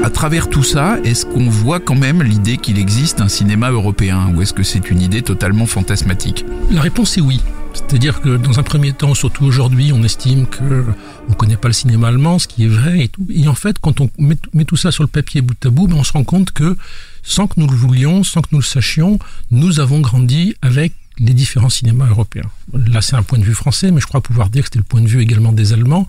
[0.03, 4.33] À travers tout ça, est-ce qu'on voit quand même l'idée qu'il existe un cinéma européen
[4.35, 6.43] ou est-ce que c'est une idée totalement fantasmatique?
[6.71, 7.39] La réponse est oui.
[7.73, 10.83] C'est-à-dire que dans un premier temps, surtout aujourd'hui, on estime que
[11.29, 13.25] on connaît pas le cinéma allemand, ce qui est vrai et tout.
[13.33, 15.87] Et en fait, quand on met, met tout ça sur le papier bout à bout,
[15.87, 16.75] ben, on se rend compte que
[17.23, 19.19] sans que nous le voulions, sans que nous le sachions,
[19.51, 22.49] nous avons grandi avec les différents cinémas européens.
[22.73, 24.83] Là, c'est un point de vue français, mais je crois pouvoir dire que c'était le
[24.83, 26.07] point de vue également des Allemands.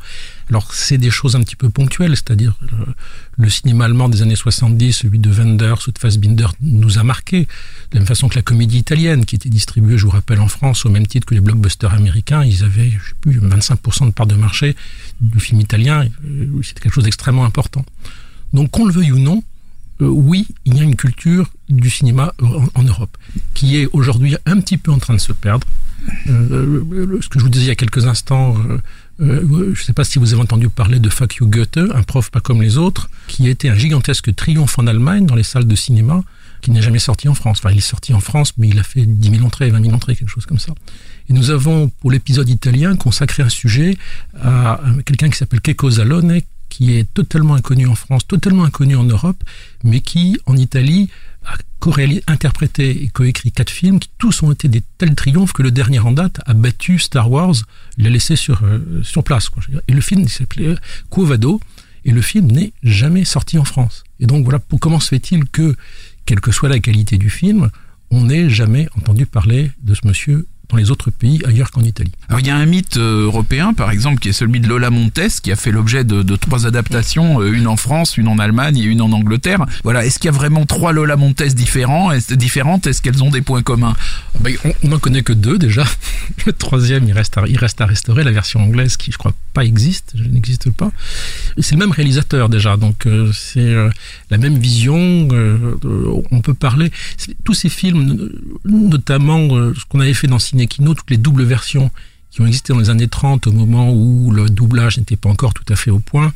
[0.51, 2.95] Alors, c'est des choses un petit peu ponctuelles, c'est-à-dire le,
[3.39, 7.41] le cinéma allemand des années 70, celui de Wenders ou de Fassbinder, nous a marqué,
[7.43, 7.47] de
[7.95, 10.85] la même façon que la comédie italienne, qui était distribuée, je vous rappelle, en France,
[10.85, 14.27] au même titre que les blockbusters américains, ils avaient, je sais plus, 25% de part
[14.27, 14.77] de marché
[15.21, 17.85] du film italien, euh, c'était quelque chose d'extrêmement important.
[18.53, 19.43] Donc, qu'on le veuille ou non,
[20.01, 22.35] euh, oui, il y a une culture du cinéma
[22.75, 23.17] en, Europe
[23.55, 25.67] qui est aujourd'hui un petit peu en train de se perdre.
[26.29, 28.79] Euh, ce que je vous disais il y a quelques instants, euh,
[29.21, 32.03] euh, je ne sais pas si vous avez entendu parler de Fuck You Goethe, un
[32.03, 35.43] prof pas comme les autres, qui a été un gigantesque triomphe en Allemagne dans les
[35.43, 36.23] salles de cinéma,
[36.61, 37.59] qui n'est jamais sorti en France.
[37.61, 39.95] Enfin, il est sorti en France, mais il a fait 10 000 entrées, 20 000
[39.95, 40.73] entrées, quelque chose comme ça.
[41.29, 43.97] Et nous avons, pour l'épisode italien, consacré un sujet
[44.43, 49.05] à, quelqu'un qui s'appelle Checco Zalone, qui est totalement inconnu en France, totalement inconnu en
[49.05, 49.43] Europe,
[49.85, 51.09] mais qui, en Italie,
[51.45, 51.57] a
[52.27, 55.99] interprété et coécrit quatre films qui tous ont été des tels triomphes que le dernier
[55.99, 57.55] en date a battu Star Wars,
[57.99, 59.49] l'a laissé sur, euh, sur place.
[59.49, 59.63] Quoi.
[59.87, 60.77] Et le film il s'appelait euh,
[61.11, 61.61] Quo Vado,
[62.05, 64.05] et le film n'est jamais sorti en France.
[64.21, 65.75] Et donc voilà, comment se fait-il que,
[66.27, 67.71] quelle que soit la qualité du film,
[68.11, 72.13] on n'ait jamais entendu parler de ce monsieur dans les autres pays ailleurs qu'en Italie.
[72.29, 74.91] Alors il y a un mythe euh, européen par exemple qui est celui de Lola
[74.91, 78.39] Montes qui a fait l'objet de, de trois adaptations, euh, une en France, une en
[78.39, 79.65] Allemagne et une en Angleterre.
[79.85, 82.87] Voilà, est-ce qu'il y a vraiment trois Lola Montes différents, est différentes?
[82.87, 83.95] Est-ce qu'elles ont des points communs?
[84.41, 85.85] Ben, on- n'en connaît que deux déjà.
[86.47, 89.33] Le troisième, il reste, à, il reste à restaurer, la version anglaise qui, je crois,
[89.53, 90.91] pas existe, n'existe pas.
[91.59, 93.89] C'est le même réalisateur déjà, donc euh, c'est euh,
[94.31, 95.29] la même vision.
[95.33, 95.77] euh,
[96.31, 96.91] on peut parler.
[97.45, 98.31] Tous ces films,
[98.65, 101.91] notamment ce qu'on avait fait dans Toutes les doubles versions
[102.31, 105.55] qui ont existé dans les années 30, au moment où le doublage n'était pas encore
[105.55, 106.33] tout à fait au point,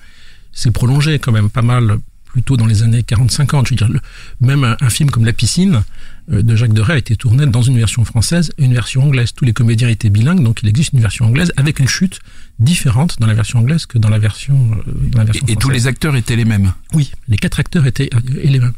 [0.52, 3.66] c'est prolongé quand même pas mal plutôt dans les années 40-50.
[3.66, 4.00] Je veux dire,
[4.40, 5.82] même un, film comme La piscine
[6.28, 9.32] de Jacques Deray a été tourné dans une version française et une version anglaise.
[9.34, 12.20] Tous les comédiens étaient bilingues, donc il existe une version anglaise avec une chute
[12.58, 15.60] différente dans la version anglaise que dans la version, euh, dans la version Et tous
[15.68, 15.82] française.
[15.82, 18.72] les acteurs étaient les mêmes Oui, les quatre acteurs étaient euh, les mêmes.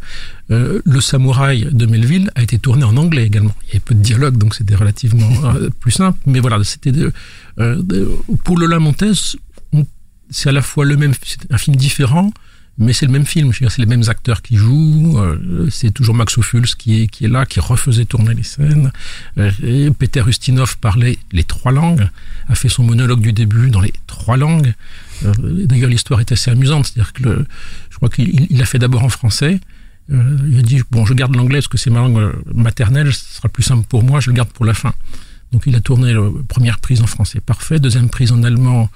[0.50, 3.54] Euh, le samouraï de Melville a été tourné en anglais également.
[3.64, 6.18] Il y avait peu de dialogue, donc c'était relativement euh, plus simple.
[6.26, 7.12] Mais voilà, c'était de,
[7.58, 8.08] euh, de-
[8.44, 9.12] pour Lola Montez,
[9.72, 9.86] on-
[10.30, 12.32] c'est à la fois le même, c'est un film différent,
[12.78, 13.52] mais c'est le même film.
[13.52, 15.18] C'est les mêmes acteurs qui jouent.
[15.18, 18.90] euh, c'est toujours Max Ophuls qui est qui est là, qui refaisait tourner les scènes.
[19.38, 22.08] Euh, et Peter Ustinov parlait les trois langues,
[22.48, 24.72] a fait son monologue du début dans les trois langues.
[25.24, 25.32] Euh,
[25.66, 27.44] D'ailleurs, l'histoire est assez amusante, c'est-à-dire que
[27.90, 29.60] je crois qu'il il l'a fait d'abord en français.
[30.08, 33.48] Il a dit bon, je garde l'anglais parce que c'est ma langue maternelle, ce sera
[33.48, 34.92] plus simple pour moi, je le garde pour la fin.
[35.52, 38.88] Donc il a tourné la première prise en français parfait, deuxième prise en allemand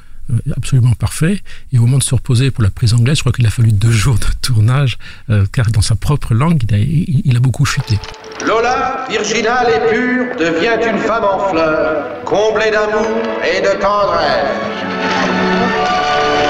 [0.56, 1.40] absolument parfait,
[1.72, 3.72] et au moment de se reposer pour la prise anglaise, je crois qu'il a fallu
[3.72, 4.98] deux jours de tournage,
[5.30, 7.98] euh, car dans sa propre langue, il a, il- il a beaucoup chuté.
[8.46, 14.50] Lola, virginale et pure, devient une femme en fleurs, comblée d'amour et de tendresse.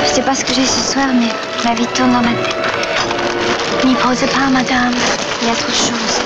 [0.06, 1.28] Je sais pas ce que j'ai ce soir, mais
[1.64, 2.56] la vie tourne dans ma tête.
[3.84, 4.92] N'y posez pas, madame.
[5.42, 6.20] Il y a trop de choses.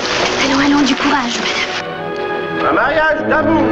[0.45, 1.58] Allons, allons, du courage, madame.
[2.67, 3.63] Un mariage d'amour.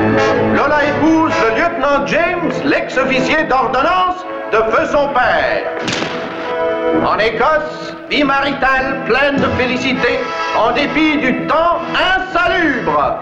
[0.56, 5.64] Lola épouse le lieutenant James, l'ex-officier d'ordonnance de feu son père.
[7.06, 10.20] En Écosse, vie maritale pleine de félicité,
[10.58, 13.20] en dépit du temps insalubre.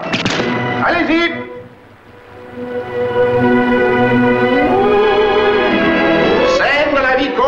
[0.84, 1.32] Allez-y.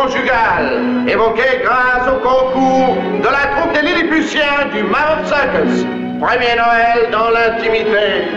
[0.09, 5.85] Conjugale, évoquée grâce au concours de la troupe des Lilliputiens du Mount Circus.
[6.19, 8.27] Premier Noël dans l'intimité.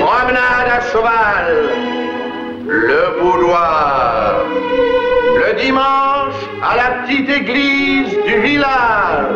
[0.00, 1.56] Promenade à cheval.
[2.66, 4.44] Le boudoir.
[5.36, 9.26] Le dimanche, à la petite église du village.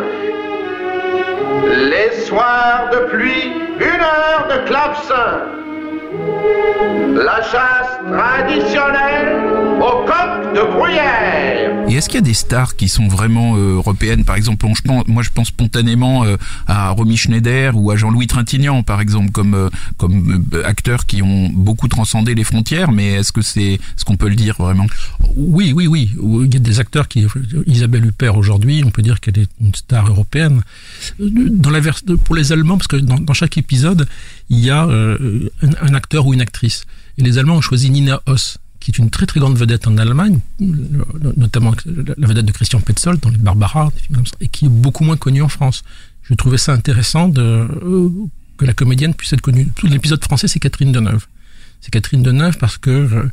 [1.75, 5.41] Les soirs de pluie, une heure de clavecin.
[7.15, 8.68] La chasse traditionnelle
[10.53, 11.89] de bruyère.
[11.89, 14.23] Et est-ce qu'il y a des stars qui sont vraiment euh, européennes?
[14.23, 17.95] Par exemple, on- je pense, moi je pense spontanément euh, à Romy Schneider ou à
[17.95, 23.13] Jean-Louis Trintignant, par exemple, comme, euh, comme acteurs qui ont beaucoup transcendé les frontières, mais
[23.13, 24.85] est-ce que c'est ce qu'on peut le dire vraiment?
[25.35, 26.11] Oui, oui, oui.
[26.45, 27.25] Il y a des acteurs qui.
[27.65, 30.61] Isabelle Huppert aujourd'hui, on peut dire qu'elle est une star européenne.
[31.19, 34.07] Dans la vers- pour les Allemands, parce que dans, dans chaque épisode,
[34.49, 36.85] il y a euh, un, un acteur ou une actrice.
[37.17, 39.97] Et les Allemands ont choisi Nina Hoss, qui est une très très grande vedette en
[39.97, 43.91] Allemagne, notamment la vedette de Christian Petzold dans les Barbara,
[44.39, 45.83] et qui est beaucoup moins connue en France.
[46.23, 48.09] Je trouvais ça intéressant de, euh,
[48.57, 49.67] que la comédienne puisse être connue.
[49.75, 51.25] Tout l'épisode français, c'est Catherine Deneuve.
[51.81, 53.31] C'est Catherine Deneuve parce que euh,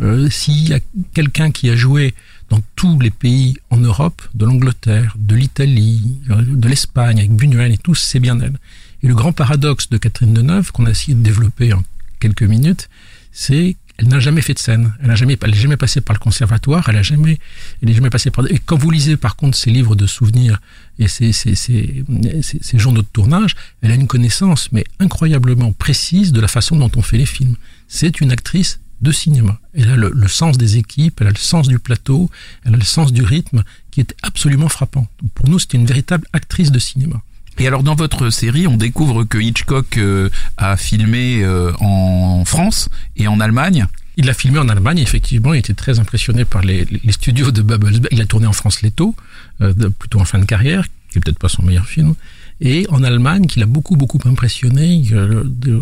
[0.00, 0.78] euh, s'il y a
[1.14, 2.14] quelqu'un qui a joué
[2.48, 7.72] dans tous les pays en Europe, de l'Angleterre, de l'Italie, euh, de l'Espagne, avec Buñuel
[7.72, 8.56] et tout, c'est bien elle.
[9.02, 11.82] Et le grand paradoxe de Catherine Deneuve, qu'on a essayé de développer en
[12.20, 12.88] quelques minutes,
[13.32, 14.92] c'est qu'elle n'a jamais fait de scène.
[15.00, 16.88] Elle n'a jamais, elle n'est jamais passée par le conservatoire.
[16.88, 17.38] Elle a jamais,
[17.82, 18.46] elle est jamais passée par.
[18.50, 20.60] Et quand vous lisez par contre ses livres de souvenirs
[20.98, 26.40] et ses, ses- ses journaux de tournage, elle a une connaissance mais incroyablement précise de
[26.40, 27.56] la façon dont on fait les films.
[27.88, 29.60] C'est une actrice de cinéma.
[29.74, 32.30] Elle a le, le sens des équipes, elle a le sens du plateau,
[32.64, 35.06] elle a le sens du rythme qui est absolument frappant.
[35.34, 37.22] Pour nous, c'était une véritable actrice de cinéma.
[37.60, 42.88] Et alors dans votre série, on découvre que Hitchcock euh, a filmé euh, en France
[43.16, 43.86] et en Allemagne.
[44.16, 47.62] Il l'a filmé en Allemagne, effectivement, il était très impressionné par les, les studios de
[47.62, 48.08] Babelsberg.
[48.12, 49.14] Il a tourné en France Leto,
[49.60, 52.14] euh, de- plutôt en fin de carrière, qui est peut-être pas son meilleur film.
[52.60, 55.80] Et en Allemagne, qui l'a beaucoup, beaucoup impressionné euh, de-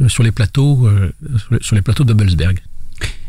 [0.00, 2.60] euh, sur les plateaux, euh, sur les- sur les plateaux de Babelsberg.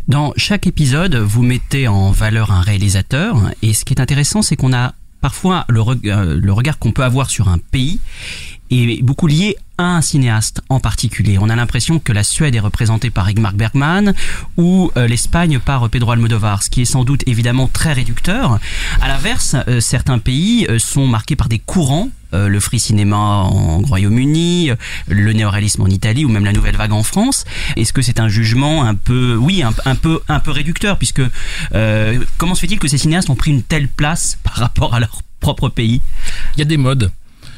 [0.09, 4.57] Dans chaque épisode, vous mettez en valeur un réalisateur, et ce qui est intéressant, c'est
[4.57, 7.99] qu'on a parfois euh, le regard qu'on peut avoir sur un pays
[8.69, 11.37] est beaucoup lié à un cinéaste en particulier.
[11.39, 14.13] On a l'impression que la Suède est représentée par Ingmar Bergman
[14.57, 18.59] ou euh, l'Espagne par Pedro Almodovar, ce qui est sans doute évidemment très réducteur.
[19.01, 23.15] À l'inverse, euh, certains pays euh, sont marqués par des courants euh, le free cinéma
[23.15, 24.71] en Royaume-Uni,
[25.07, 27.45] le néoréalisme en Italie ou même la nouvelle vague en France.
[27.75, 31.21] Est-ce que c'est un jugement un peu, oui, un, peu, réducteur puisque
[31.73, 34.99] euh, comment se fait-il que ces cinéastes ont pris une telle place par rapport à
[34.99, 36.01] leur propre pays?
[36.55, 37.11] Il y a des modes.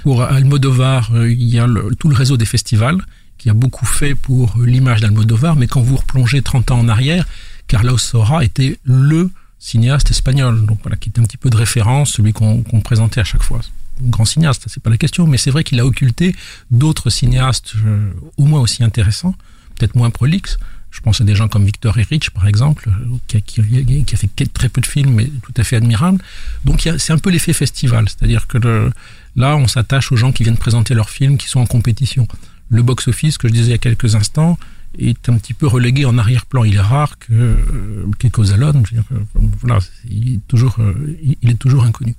[0.04, 3.02] Pour Almodovar, euh, il y a tout le réseau des festivals
[3.38, 7.26] qui a beaucoup fait pour l'image d'Almodovar, mais quand vous replongez 30 ans en arrière,
[7.68, 12.14] Carlos Saura était le cinéaste espagnol, donc voilà, qui était un petit peu de référence,
[12.14, 13.62] celui qu'on présentait à chaque fois.
[14.02, 16.36] Grand cinéaste, c'est pas la question, mais c'est vrai qu'il a occulté
[16.70, 19.36] d'autres cinéastes euh, au moins aussi intéressants,
[19.76, 20.58] peut-être moins prolixes.
[20.92, 24.16] Je pense à des gens comme Victor Erich, par exemple, euh, qui a, qui- qui
[24.16, 26.22] a fait très peu de films, mais tout à fait admirable.
[26.66, 28.92] Donc c'est un peu l'effet festival, c'est-à-dire que le-
[29.36, 32.28] là, on s'attache aux gens qui viennent présenter leurs films, qui sont en compétition.
[32.70, 34.58] Le box-office, que je disais il y a quelques instants,
[34.98, 36.64] est un petit peu relégué en arrière-plan.
[36.64, 39.20] Il est rare que euh, dire, euh,
[39.62, 39.80] voilà,
[40.10, 42.16] il est toujours, euh, il est toujours inconnu.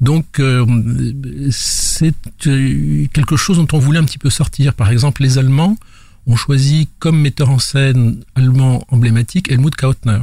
[0.00, 0.66] Donc euh,
[1.50, 2.14] c'est
[2.46, 4.74] euh, quelque chose dont on voulait un petit peu sortir.
[4.74, 5.76] Par exemple, les Allemands
[6.26, 10.22] ont choisi comme metteur en scène allemand emblématique Helmut Kautner,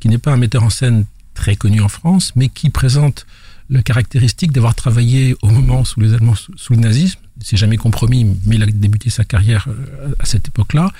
[0.00, 3.26] qui n'est pas un metteur en scène très connu en France, mais qui présente
[3.70, 7.18] la caractéristique d'avoir travaillé au moment sous les Allemands, sous, le nazisme.
[7.40, 10.92] Il s'est jamais compromis, mais il a débuté sa carrière euh, à cette époque-là.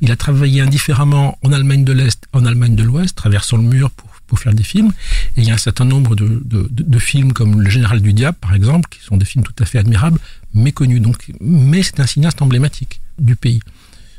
[0.00, 3.90] Il a travaillé indifféremment en Allemagne de l'Est, en Allemagne de l'Ouest, traversant le mur
[3.90, 4.92] pour, pour faire des films.
[5.36, 8.38] Et il y a un certain nombre de, de, films comme Le Général du Diable,
[8.40, 10.20] par exemple, qui sont des films tout à fait admirables,
[10.54, 11.02] méconnus.
[11.02, 13.60] Donc, mais c'est un cinéaste emblématique du pays.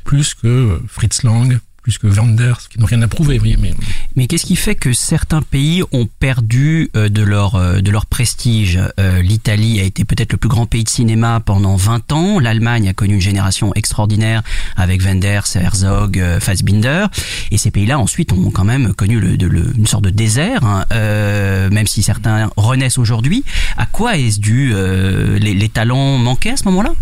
[0.04, 3.38] Plus que Fritz Lang, plus que Wenders, qui n'ont rien à prouver.
[3.38, 3.74] Voyez, mais...
[4.14, 8.06] Mais qu'est-ce qui fait que certains pays ont perdu euh, de leur euh, de leur
[8.06, 8.78] prestige?
[9.00, 12.38] Euh, L'Italie a été peut-être le plus grand pays de cinéma pendant 20 ans.
[12.38, 14.42] L'Allemagne a connu une génération extraordinaire
[14.76, 17.06] avec Wenders, Herzog, euh, Fassbinder.
[17.50, 20.64] Et ces pays-là ensuite ont quand même connu le, de, le- une sorte de désert,
[20.64, 23.44] hein, euh, même si certains renaissent aujourd'hui.
[23.76, 26.92] À quoi est-ce dû euh, les, les talents manquaient à ce moment-là?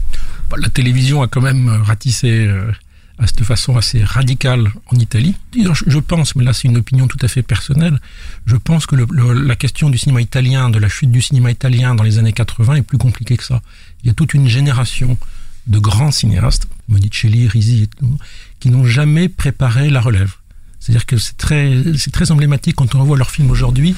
[0.57, 2.49] La télévision a quand même ratissé
[3.27, 5.35] cette façon assez radicale en Italie.
[5.55, 8.01] Je pense, mais là c'est une opinion tout à fait personnelle,
[8.47, 12.05] je pense que la question du cinéma italien, de la chute du cinéma italien dans
[12.05, 13.63] les années 80 est plus compliquée que ça.
[14.03, 15.19] Il y a toute une génération
[15.67, 17.89] de grands cinéastes, Monicelli, Risi,
[18.59, 20.35] qui n'ont jamais préparé la relève.
[20.81, 23.95] C'est-à-dire que c'est très, c'est très emblématique quand on revoit leurs films aujourd'hui.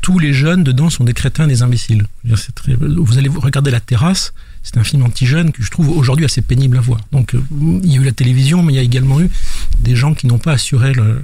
[0.00, 2.06] Tous les jeunes dedans sont des crétins, des imbéciles.
[2.24, 4.32] Vous allez regarder La Terrasse,
[4.64, 7.00] c'est un film anti-jeune que je trouve aujourd'hui assez pénible à voir.
[7.12, 7.42] Donc, euh,
[7.84, 9.30] il y a eu la télévision, mais il y a également eu
[9.78, 11.20] des gens qui n'ont pas assuré euh,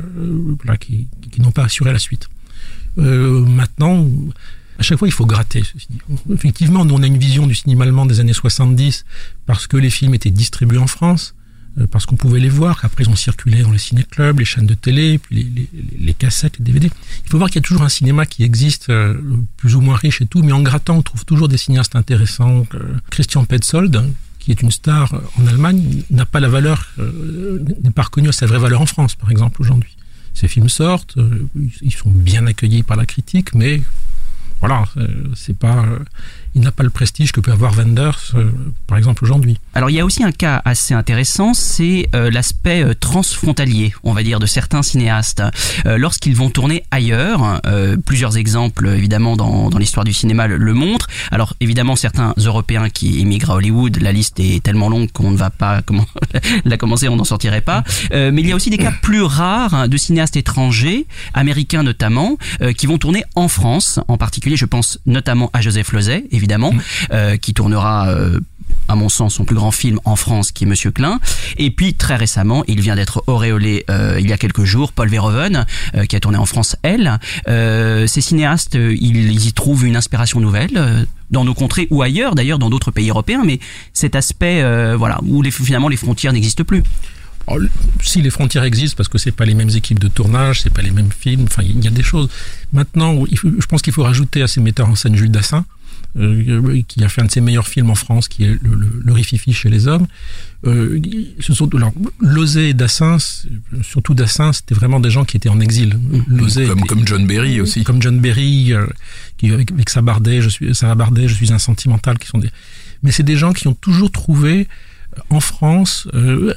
[0.79, 2.29] qui, qui n'ont pas assuré la suite.
[2.99, 4.07] Euh, maintenant,
[4.79, 5.63] à chaque fois, il faut gratter.
[6.33, 9.07] Effectivement, nous, on a une vision du cinéma allemand des années 70
[9.47, 11.35] parce que les films étaient distribués en France.
[11.79, 14.67] Euh, parce qu'on pouvait les voir, qu'après ils ont circulé dans les ciné-clubs, les chaînes
[14.67, 16.91] de télé, puis les, cassettes, les DVD.
[17.25, 19.15] Il faut voir qu'il y a toujours un cinéma qui existe, euh,
[19.57, 22.67] plus ou moins riche et tout, mais en grattant, on trouve toujours des cinéastes intéressants.
[22.75, 24.05] Euh, Christian Petzold,
[24.39, 28.47] qui est une star en Allemagne, n'a pas la valeur, n'est pas reconnu à sa
[28.47, 29.97] vraie valeur en France, par exemple, aujourd'hui.
[30.33, 31.19] Ces films sortent,
[31.83, 33.83] ils sont bien accueillis par la critique, mais
[34.61, 34.85] voilà,
[35.35, 35.85] c'est pas
[36.55, 38.51] il n'a pas le prestige que peut avoir Wenders, euh,
[38.87, 39.59] par exemple, aujourd'hui.
[39.75, 44.13] Alors il y a aussi un cas assez intéressant, c'est euh, l'aspect euh, transfrontalier, on
[44.13, 45.43] va dire, de certains cinéastes.
[45.85, 47.61] Lorsqu'ils vont tourner ailleurs,
[48.05, 51.09] plusieurs exemples évidemment dans, dans l'histoire du cinéma le, montrent.
[51.31, 55.37] Alors évidemment certains Européens qui émigrent à Hollywood, la liste est tellement longue qu'on ne
[55.37, 56.07] va pas comment
[56.65, 57.83] la commencer, on n'en sortirait pas.
[58.13, 62.37] mais il y a aussi des cas plus rares de cinéastes étrangers, américains notamment,
[62.77, 64.01] qui vont tourner en France.
[64.09, 66.81] En particulier, je pense notamment à Joseph Lozay, évidemment, mm.
[67.13, 68.41] euh, qui tournera euh,
[68.89, 71.21] à mon sens, son plus grand film en France, qui est Monsieur Klein.
[71.59, 75.09] Et puis, très récemment, il vient d'être auréolé euh, il y a quelques jours, Paul
[75.09, 75.67] Verhoeven,
[76.09, 77.19] qui a tourné en France, Elle.
[77.47, 82.71] ces cinéastes, ils, y trouvent une inspiration nouvelle dans nos contrées ou ailleurs, d'ailleurs dans
[82.71, 83.61] d'autres pays européens, mais
[83.93, 84.63] cet aspect,
[84.97, 86.83] voilà, où les, finalement les frontières n'existent plus.
[87.47, 87.59] Oh,
[88.03, 90.83] si les frontières existent, parce que c'est pas les mêmes équipes de tournage, c'est pas
[90.83, 92.29] les mêmes films, enfin il y a des choses.
[92.73, 95.65] Maintenant, je pense qu'il faut rajouter à ces metteurs en scène Jules Dassin,
[96.19, 99.01] euh, qui a fait un de ses meilleurs films en France, qui est le, le,
[99.05, 100.07] le Rififi chez les hommes.
[100.67, 101.01] Euh,
[101.39, 103.17] ce sont alors Lozé et Dassin,
[103.83, 105.99] surtout Dassin, c'était vraiment des gens qui étaient en exil.
[106.29, 107.83] Lozé comme, comme John Berry aussi.
[107.85, 108.87] Comme John Berry, euh,
[109.39, 112.51] qui avec, avec Sabardet, je suis Sarah Bardet, je suis un sentimental, qui sont des.
[113.03, 114.69] Mais c'est des gens qui ont toujours trouvé
[115.17, 116.53] euh, en France euh,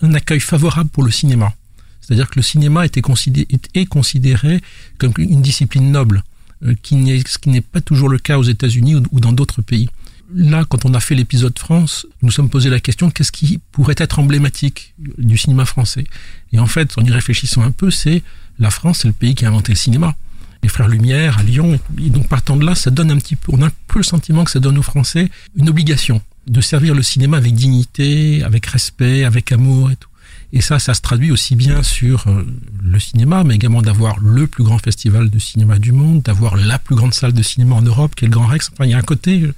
[0.00, 1.52] un accueil favorable pour le cinéma.
[2.00, 4.60] C'est-à-dire que le cinéma était considéré, est considéré
[4.98, 6.24] comme une discipline noble.
[6.64, 9.62] Euh, qui n'est, ce qui n'est pas toujours le cas aux États-Unis ou, dans d'autres
[9.62, 9.88] pays.
[10.32, 13.58] Là, quand on a fait l'épisode France, nous nous sommes posé la question qu'est-ce qui
[13.72, 16.04] pourrait être emblématique du cinéma français?
[16.52, 18.22] Et en fait, en y réfléchissant un peu, c'est
[18.60, 20.14] la France, c'est le pays qui a inventé le cinéma.
[20.62, 23.50] Les frères Lumière à Lyon, et donc partant de là, ça donne un petit peu,
[23.52, 26.94] on a un peu le sentiment que ça donne aux Français une obligation de servir
[26.94, 30.08] le cinéma avec dignité, avec respect, avec amour et tout.
[30.54, 32.46] Et ça, ça se traduit aussi bien sur euh,
[32.82, 36.78] le cinéma, mais également d'avoir le plus grand festival de cinéma du monde, d'avoir la
[36.78, 38.70] plus grande salle de cinéma en Europe, qui est le Grand Rex.
[38.72, 39.50] Enfin, il y a un côté,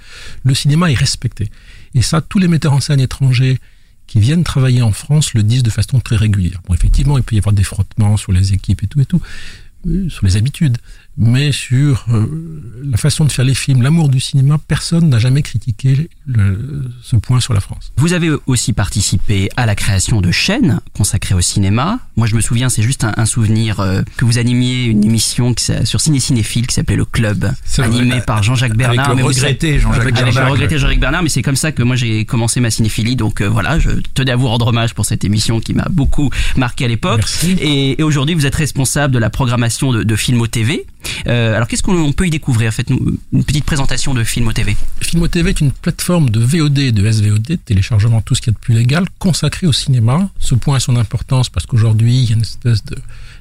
[0.44, 1.50] le cinéma est respecté.
[1.94, 3.58] Et ça, tous les metteurs en scène étrangers
[4.06, 6.60] qui viennent travailler en France le disent de façon très régulière.
[6.68, 9.20] Bon, effectivement, il peut y avoir des frottements sur les équipes et tout et tout,
[9.88, 10.78] euh, sur les habitudes
[11.16, 12.26] mais sur euh,
[12.84, 17.16] la façon de faire les films, l'amour du cinéma, personne n'a jamais critiqué le, ce
[17.16, 17.92] point sur la France.
[17.96, 22.00] Vous avez aussi participé à la création de chaînes consacrées au cinéma.
[22.16, 25.54] Moi, je me souviens, c'est juste un, un, souvenir euh, que vous animiez une émission
[25.54, 29.10] qui, sur Ciné Cinéphile qui s'appelait Le Club, animé par Jean-Jacques Bernard.
[29.10, 30.22] Avec le regretté Jean-Jacques Bernard.
[30.22, 33.16] Avec le regretté Jean-Jacques Bernard, mais c'est comme ça que moi j'ai commencé ma cinéphilie.
[33.16, 36.30] Donc euh, voilà, je tenais à vous rendre hommage pour cette émission qui m'a beaucoup
[36.56, 37.22] marqué à l'époque.
[37.60, 40.86] Et, et aujourd'hui, vous êtes responsable de la programmation de, de Filmo TV.
[41.26, 42.72] Euh, alors qu'est-ce qu'on peut y découvrir?
[42.72, 44.76] Faites-nous une petite présentation de Filmo TV.
[45.00, 48.58] Filmo TV est une plateforme de VOD de SVOD, téléchargement tout ce qui est de
[48.58, 50.28] plus légal, consacrée au cinéma.
[50.38, 52.82] Ce point a son importance parce qu'aujourd'hui, il y a une espèce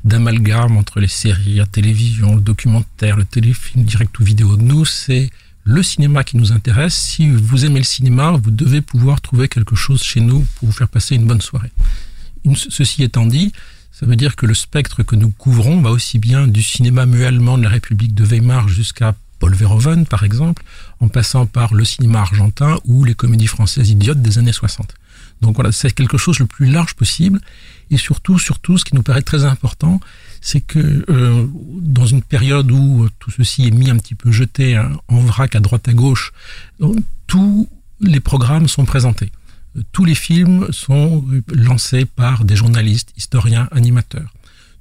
[0.04, 4.58] d'amalgame entre les séries, la télévision, le documentaire, le téléfilm, direct ou vidéo.
[4.58, 5.30] Nous, c'est
[5.64, 6.96] le cinéma qui nous intéresse.
[6.96, 10.74] Si vous aimez le cinéma, vous devez pouvoir trouver quelque chose chez nous pour vous
[10.74, 11.72] faire passer une bonne soirée.
[12.56, 13.54] Ceci étant dit,
[14.04, 17.24] ça veut dire que le spectre que nous couvrons va aussi bien du cinéma muet
[17.24, 20.62] allemand de la République de Weimar jusqu'à Paul Verhoeven, par exemple,
[21.00, 24.94] en passant par le cinéma argentin ou les comédies françaises idiotes des années 60.
[25.40, 27.40] Donc voilà, c'est quelque chose le plus large possible.
[27.92, 30.02] Et surtout, surtout, ce qui nous paraît très important,
[30.42, 31.48] c'est que euh,
[31.80, 35.56] dans une période où tout ceci est mis un petit peu jeté hein, en vrac
[35.56, 36.34] à droite à gauche,
[37.28, 37.70] tous
[38.02, 39.32] les programmes sont présentés
[39.92, 44.34] tous les films sont lancés par des journalistes, historiens, animateurs.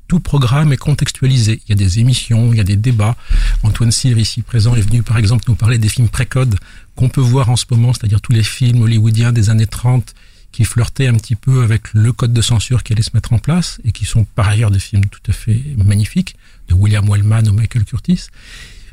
[0.08, 1.62] Tout programme est contextualisé.
[1.64, 3.16] Il y a des émissions, il y a des débats.
[3.62, 6.56] Antoine Cyr, ici présent, est venu par exemple nous parler des films précodes
[6.96, 10.14] qu'on peut voir en ce moment, c'est-à-dire tous les films hollywoodiens des années 30
[10.50, 13.38] qui flirtaient un petit peu avec le code de censure qui allait se mettre en
[13.38, 16.36] place et qui sont par ailleurs des films tout à fait magnifiques,
[16.68, 18.26] de William Wellman ou Michael Curtis.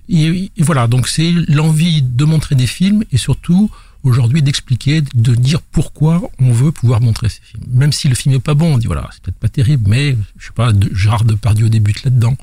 [0.08, 3.70] Et, et voilà, donc c'est l'envie de montrer des films et surtout
[4.04, 7.64] aujourd'hui d'expliquer, de dire pourquoi on veut pouvoir montrer ces films.
[7.72, 10.18] Même si le film est pas bon, on dit voilà, c'est peut-être pas terrible, mais
[10.38, 12.38] je sais pas, de, Gérard Depardieu débute là-dedans,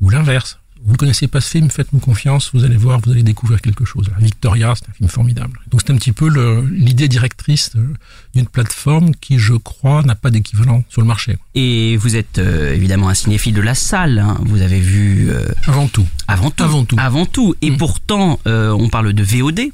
[0.00, 0.58] ou l'inverse.
[0.84, 3.84] Vous ne connaissez pas ce film, faites-nous confiance, vous allez voir, vous allez découvrir quelque
[3.84, 4.06] chose.
[4.20, 5.60] Victoria, c'est un film formidable.
[5.70, 6.28] Donc c'est un petit peu
[6.70, 7.72] l'idée directrice
[8.34, 11.36] d'une plateforme qui, je crois, n'a pas d'équivalent sur le marché.
[11.54, 14.18] Et vous êtes euh, évidemment un cinéphile de la salle.
[14.20, 14.38] Hein.
[14.46, 17.54] Vous avez vu euh, avant tout, avant tout, avant tout, avant tout.
[17.60, 17.76] Et mm.
[17.76, 19.72] pourtant, euh, on parle de VOD.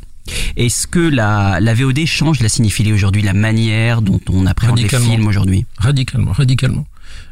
[0.57, 4.89] Est-ce que la, la VOD change la cinéphilie aujourd'hui, la manière dont on appréhende les
[4.89, 5.67] films aujourd'hui?
[5.79, 6.87] Radicalement, radicalement.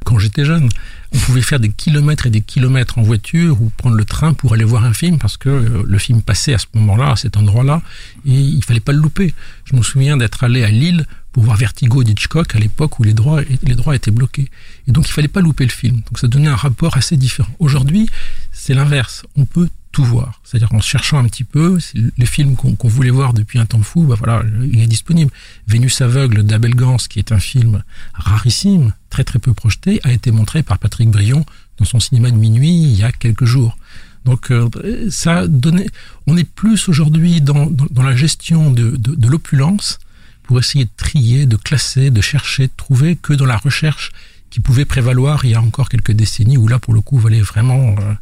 [0.04, 0.68] Quand j'étais jeune,
[1.12, 4.54] on pouvait faire des kilomètres et des kilomètres en voiture ou prendre le train pour
[4.54, 7.36] aller voir un film parce que euh, le film passait à ce moment-là, à cet
[7.36, 7.82] endroit-là,
[8.26, 9.34] et il fallait pas le louper.
[9.64, 13.14] Je me souviens d'être allé à Lille pour voir Vertigo d'Hitchcock à l'époque où les
[13.14, 14.50] droits, les droits étaient bloqués.
[14.88, 15.96] Et donc il fallait pas louper le film.
[15.96, 17.52] Donc ça donnait un rapport assez différent.
[17.58, 18.08] Aujourd'hui,
[18.52, 19.24] c'est l'inverse.
[19.36, 20.40] On peut tout voir.
[20.42, 21.78] C'est-à-dire en cherchant un petit peu,
[22.16, 25.30] les films qu'on voulait voir depuis un temps fou, bah voilà, il est disponible.
[25.68, 27.84] Vénus aveugle d'Abel Gans, qui est un film
[28.14, 31.44] rarissime, très très peu projeté, a été montré par Patrick Brion
[31.78, 33.76] dans son cinéma de minuit il y a quelques jours.
[34.24, 34.68] Donc euh,
[35.10, 35.88] ça donnait,
[36.26, 39.98] on est plus aujourd'hui dans, dans, la gestion de, de, l'opulence
[40.44, 44.12] pour essayer de trier, de classer, de chercher, de trouver que dans la recherche
[44.50, 47.40] qui pouvait prévaloir il y a encore quelques décennies où là pour le coup valait
[47.40, 48.14] vraiment euh,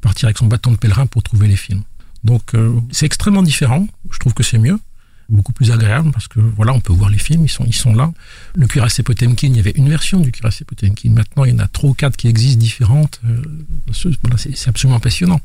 [0.00, 1.82] partir avec son bâton de pèlerin pour trouver les films.
[2.24, 4.78] Donc euh, c'est extrêmement différent, je trouve que c'est mieux,
[5.28, 7.94] beaucoup plus agréable parce que voilà, on peut voir les films, ils sont, ils sont
[7.94, 8.12] là.
[8.54, 11.58] Le cuirassé Potemkin, il y avait une version du cuirassé Potemkin, maintenant il y en
[11.58, 13.42] a trois ou quatre qui existent différentes, euh,
[13.92, 15.40] c'est absolument passionnant.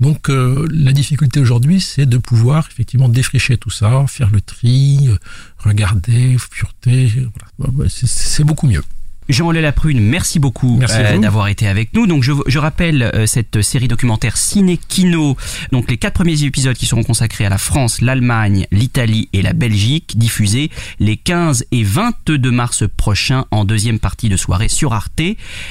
[0.00, 5.10] Donc euh, la difficulté aujourd'hui, c'est de pouvoir effectivement défricher tout ça, faire le tri,
[5.58, 7.12] regarder, fureter,
[7.58, 7.88] voilà.
[7.90, 8.82] c'est beaucoup mieux.
[9.28, 12.06] Jean-Olé Laprune, merci beaucoup euh, d'avoir été avec nous.
[12.06, 15.36] Donc je, je rappelle euh, cette série documentaire Ciné Kino,
[15.72, 19.52] donc les quatre premiers épisodes qui seront consacrés à la France, l'Allemagne, l'Italie et la
[19.52, 25.22] Belgique, diffusés les 15 et 22 mars prochains en deuxième partie de soirée sur Arte.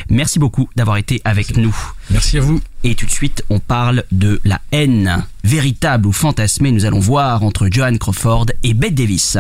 [0.10, 1.76] Merci beaucoup d'avoir été avec nous.
[2.10, 2.60] Merci à vous.
[2.84, 7.44] Et tout de suite, on parle de la haine, véritable ou fantasmée, nous allons voir
[7.44, 9.38] entre Johan Crawford et Bette Davis.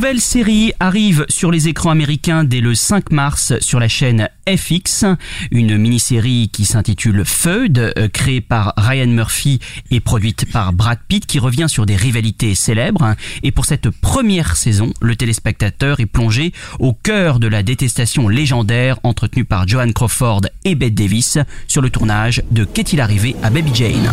[0.00, 5.04] Nouvelle série arrive sur les écrans américains dès le 5 mars sur la chaîne FX,
[5.50, 9.58] une mini-série qui s'intitule Feud, euh, créée par Ryan Murphy
[9.90, 13.14] et produite par Brad Pitt, qui revient sur des rivalités célèbres.
[13.42, 18.98] Et pour cette première saison, le téléspectateur est plongé au cœur de la détestation légendaire
[19.02, 21.36] entretenue par Joan Crawford et Bette Davis
[21.68, 24.10] sur le tournage de Qu'est-il arrivé à Baby Jane?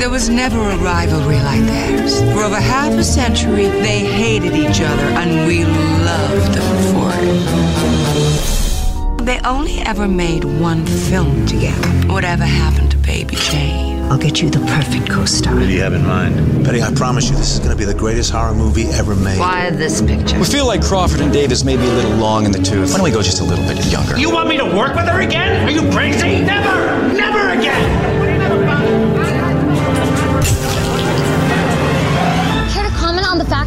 [0.00, 2.22] There was never a rivalry like theirs.
[2.32, 7.12] For over half a century, they hated each other, and we loved them for
[9.18, 9.26] it.
[9.26, 11.86] They only ever made one film together.
[12.10, 14.00] Whatever happened to Baby Jane?
[14.10, 15.54] I'll get you the perfect co-star.
[15.54, 16.64] What do you have in mind?
[16.64, 19.38] Betty, I promise you this is going to be the greatest horror movie ever made.
[19.38, 20.38] Why this picture?
[20.38, 22.88] We feel like Crawford and Davis may be a little long in the tooth.
[22.90, 24.16] Why don't we go just a little bit younger?
[24.18, 25.62] You want me to work with her again?
[25.68, 26.40] Are you crazy?
[26.40, 27.12] Never!
[27.12, 27.99] Never again!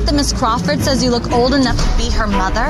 [0.03, 2.69] Fact that Miss Crawford says you look old enough to be her mother?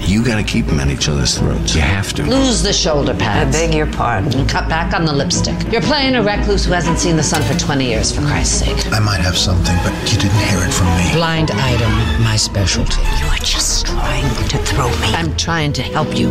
[0.00, 1.74] You gotta keep them at each other's throats.
[1.74, 2.22] You have to.
[2.22, 3.56] Lose the shoulder pads.
[3.56, 4.32] I beg your pardon.
[4.38, 5.56] And cut back on the lipstick.
[5.72, 8.92] You're playing a recluse who hasn't seen the sun for 20 years, for Christ's sake.
[8.92, 11.12] I might have something, but you didn't hear it from me.
[11.12, 11.90] Blind item,
[12.22, 13.02] my specialty.
[13.20, 15.08] You are just trying to throw me.
[15.16, 16.30] I'm trying to help you.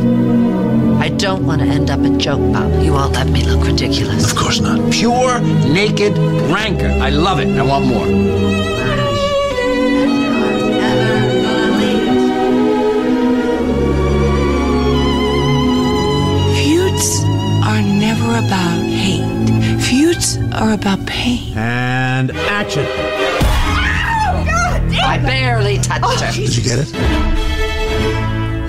[0.99, 2.81] I don't want to end up a joke, Bob.
[2.81, 4.31] You all let me look ridiculous.
[4.31, 4.79] Of course not.
[4.91, 6.17] Pure, naked
[6.49, 6.87] rancor.
[6.87, 7.49] I love it.
[7.59, 9.04] I want more.
[18.37, 19.81] About hate.
[19.81, 21.57] Feuds are about pain.
[21.57, 22.85] And action.
[25.07, 26.31] I barely touched her.
[26.33, 27.54] Did you get it?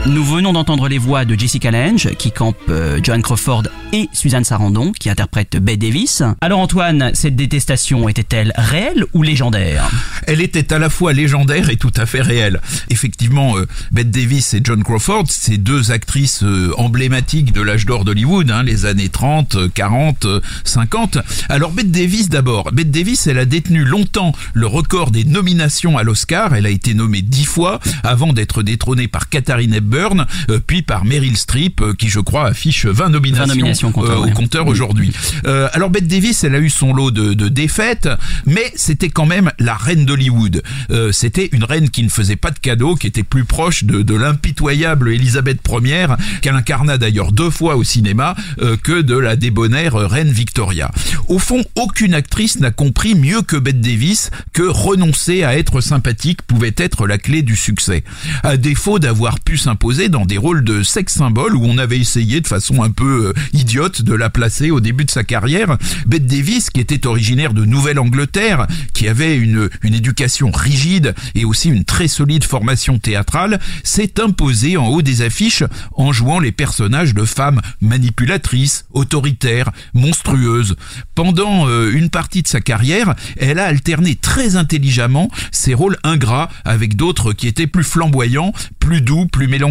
[0.06, 4.44] Nous venons d'entendre les voix de Jessica Lange qui campe euh, Joan Crawford et Suzanne
[4.44, 6.22] Sarandon qui interprète Bette Davis.
[6.40, 9.90] Alors Antoine, cette détestation était-elle réelle ou légendaire?
[10.28, 12.60] Elle était à la fois légendaire et tout à fait réelle.
[12.88, 18.04] Effectivement, euh, Bette Davis et Joan Crawford, c'est deux actrices euh, emblématiques de l'âge d'or
[18.04, 20.26] d'Hollywood, hein, les années 30, 40,
[20.62, 21.18] 50.
[21.48, 22.70] Alors Bette Davis d'abord.
[22.70, 26.54] Bette Davis, elle a détenu longtemps le record des nominations à l'Oscar.
[26.54, 30.82] Elle a été nommée dix fois avant d'être détrônée par Katharine Hepburn Coburn, euh, puis
[30.82, 34.26] par Meryl Streep, euh, qui je crois affiche 20 nominations, 20 nominations au compteur, euh,
[34.26, 35.12] au compteur aujourd'hui.
[35.44, 38.08] Euh, alors Bette Davis, elle a eu son lot de, de défaites,
[38.46, 40.62] mais c'était quand même la reine d'Hollywood.
[40.90, 44.02] Euh, c'était une reine qui ne faisait pas de cadeaux, qui était plus proche de,
[44.02, 46.06] de l'impitoyable Elisabeth Ier,
[46.42, 50.90] qu'elle incarna d'ailleurs deux fois au cinéma, euh, que de la débonnaire reine Victoria.
[51.28, 56.42] Au fond, aucune actrice n'a compris mieux que Bette Davis que renoncer à être sympathique
[56.42, 58.02] pouvait être la clé du succès.
[58.42, 62.40] À défaut d'avoir pu s'imposer dans des rôles de sex symbole où on avait essayé
[62.40, 66.26] de façon un peu euh, idiote de la placer au début de sa carrière, Bette
[66.26, 71.84] Davis, qui était originaire de Nouvelle-Angleterre, qui avait une, une éducation rigide et aussi une
[71.84, 77.26] très solide formation théâtrale, s'est imposée en haut des affiches en jouant les personnages de
[77.26, 80.76] femmes manipulatrices, autoritaires, monstrueuses.
[81.14, 86.48] Pendant euh, une partie de sa carrière, elle a alterné très intelligemment ses rôles ingrats
[86.64, 89.65] avec d'autres qui étaient plus flamboyants, plus doux, plus mélancoliques.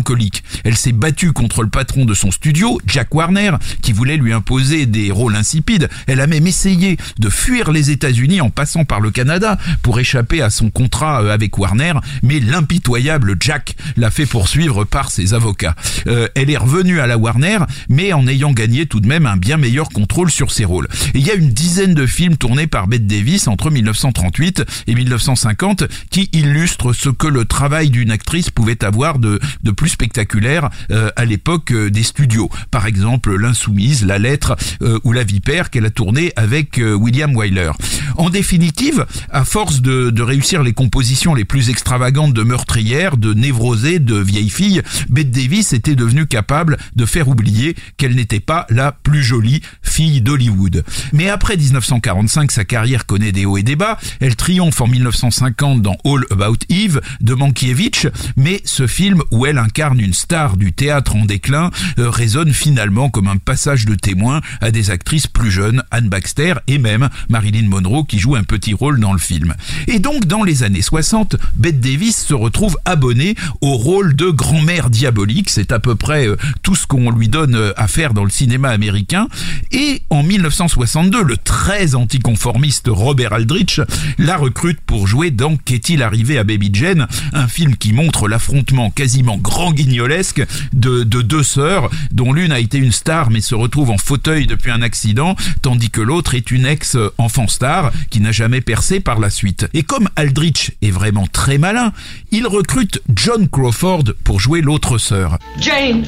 [0.64, 4.86] Elle s'est battue contre le patron de son studio, Jack Warner, qui voulait lui imposer
[4.86, 5.90] des rôles insipides.
[6.08, 10.42] Elle a même essayé de fuir les États-Unis en passant par le Canada pour échapper
[10.42, 11.94] à son contrat euh, avec Warner,
[12.24, 15.76] mais l'impitoyable Jack l'a fait poursuivre par ses avocats.
[16.08, 19.38] Euh, elle est revenue à la Warner, mais en ayant gagné tout de même un
[19.38, 20.88] bien meilleur contrôle sur ses rôles.
[21.14, 24.96] Et il y a une dizaine de films tournés par Bette Davis entre 1938 et
[24.96, 30.70] 1950 qui illustrent ce que le travail d'une actrice pouvait avoir de, de plus spectaculaire
[30.92, 32.50] euh, à l'époque euh, des studios.
[32.72, 37.72] Par exemple, L'Insoumise, La Lettre euh, ou La Vipère qu'elle a tourné avec William Wyler.
[38.18, 43.34] En définitive, à force de, de réussir les compositions les plus extravagantes de meurtrières, de
[43.34, 48.66] névrosées, de vieilles filles, Bette Davis était devenue capable de faire oublier qu'elle n'était pas
[48.70, 50.84] la plus jolie fille d'Hollywood.
[51.14, 53.98] Mais après 1945, sa carrière connaît des hauts et des bas.
[54.20, 59.58] Elle triomphe en 1950 dans All About Eve de Mankiewicz, mais ce film où elle
[59.76, 61.70] incarne une star du théâtre en déclin
[62.00, 66.54] euh, résonne finalement comme un passage de témoin à des actrices plus jeunes, Anne Baxter
[66.68, 69.54] et même Marilyn Monroe qui joue un petit rôle dans le film.
[69.88, 74.90] Et donc dans les années 60, Bette Davis se retrouve abonnée au rôle de grand-mère
[74.90, 78.24] diabolique, c'est à peu près euh, tout ce qu'on lui donne euh, à faire dans
[78.24, 79.28] le cinéma américain,
[79.74, 83.82] et en 1962, le très anticonformiste Robert Aldrich
[84.20, 88.90] la recrute pour jouer dans Qu'est-il arrivé à Baby Jane, un film qui montre l'affrontement
[88.90, 93.98] quasiment grand de deux sœurs, dont l'une a été une star mais se retrouve en
[93.98, 99.00] fauteuil depuis un accident, tandis que l'autre est une ex-enfant star qui n'a jamais percé
[99.00, 99.68] par la suite.
[99.74, 101.94] Et comme Aldrich est vraiment très malin,
[102.32, 105.38] il recrute John Crawford pour jouer l'autre sœur.
[105.60, 106.04] Jane,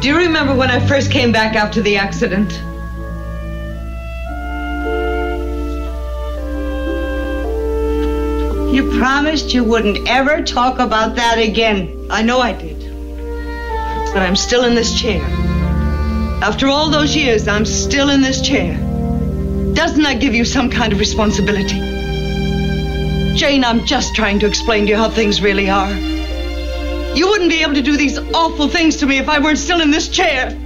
[0.00, 2.69] do you remember when I first came back after the accident?
[8.72, 12.06] You promised you wouldn't ever talk about that again.
[12.08, 12.78] I know I did.
[14.14, 15.20] But I'm still in this chair.
[16.40, 18.76] After all those years, I'm still in this chair.
[19.74, 21.80] Doesn't that give you some kind of responsibility?
[23.34, 25.92] Jane, I'm just trying to explain to you how things really are.
[25.92, 29.80] You wouldn't be able to do these awful things to me if I weren't still
[29.80, 30.56] in this chair.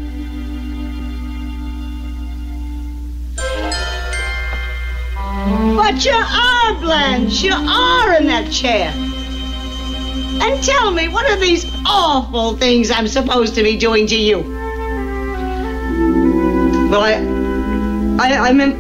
[5.84, 7.42] But you are, Blanche.
[7.42, 8.90] You are in that chair.
[10.40, 14.38] And tell me, what are these awful things I'm supposed to be doing to you?
[16.90, 17.20] Well, I.
[18.18, 18.76] I, I meant.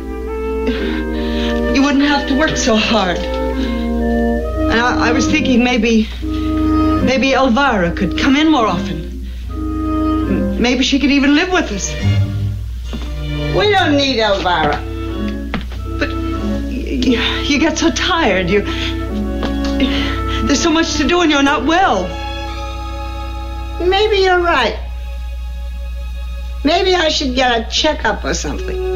[1.76, 3.18] You wouldn't have to work so hard.
[3.18, 6.08] And I, I was thinking maybe.
[6.22, 9.28] Maybe Elvira could come in more often.
[10.58, 11.92] Maybe she could even live with us.
[13.54, 14.93] We don't need Elvira.
[17.04, 18.48] You, you get so tired.
[18.48, 18.62] You.
[20.46, 22.04] There's so much to do and you're not well.
[23.86, 24.78] Maybe you're right.
[26.64, 28.94] Maybe I should get a checkup or something.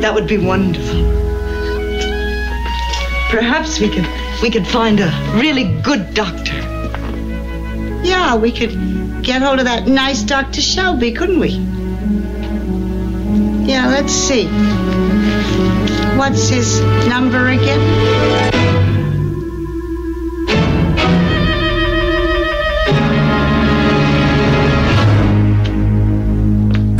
[0.00, 1.02] That would be wonderful.
[3.28, 4.06] Perhaps we could
[4.40, 6.56] we could find a really good doctor.
[8.02, 10.62] Yeah, we could get hold of that nice Dr.
[10.62, 11.50] Shelby, couldn't we?
[13.68, 14.48] Yeah, let's see.
[16.18, 18.57] What's his number again?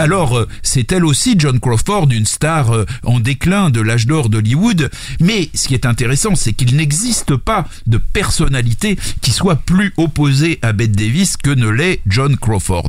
[0.08, 4.30] Alors, euh, c'est elle aussi, John Crawford, une star euh, en déclin de l'âge d'or
[4.30, 4.90] d'Hollywood.
[5.20, 10.60] Mais ce qui est intéressant, c'est qu'il n'existe pas de personnalité qui soit plus opposée
[10.62, 12.88] à Bette Davis que ne l'est John Crawford.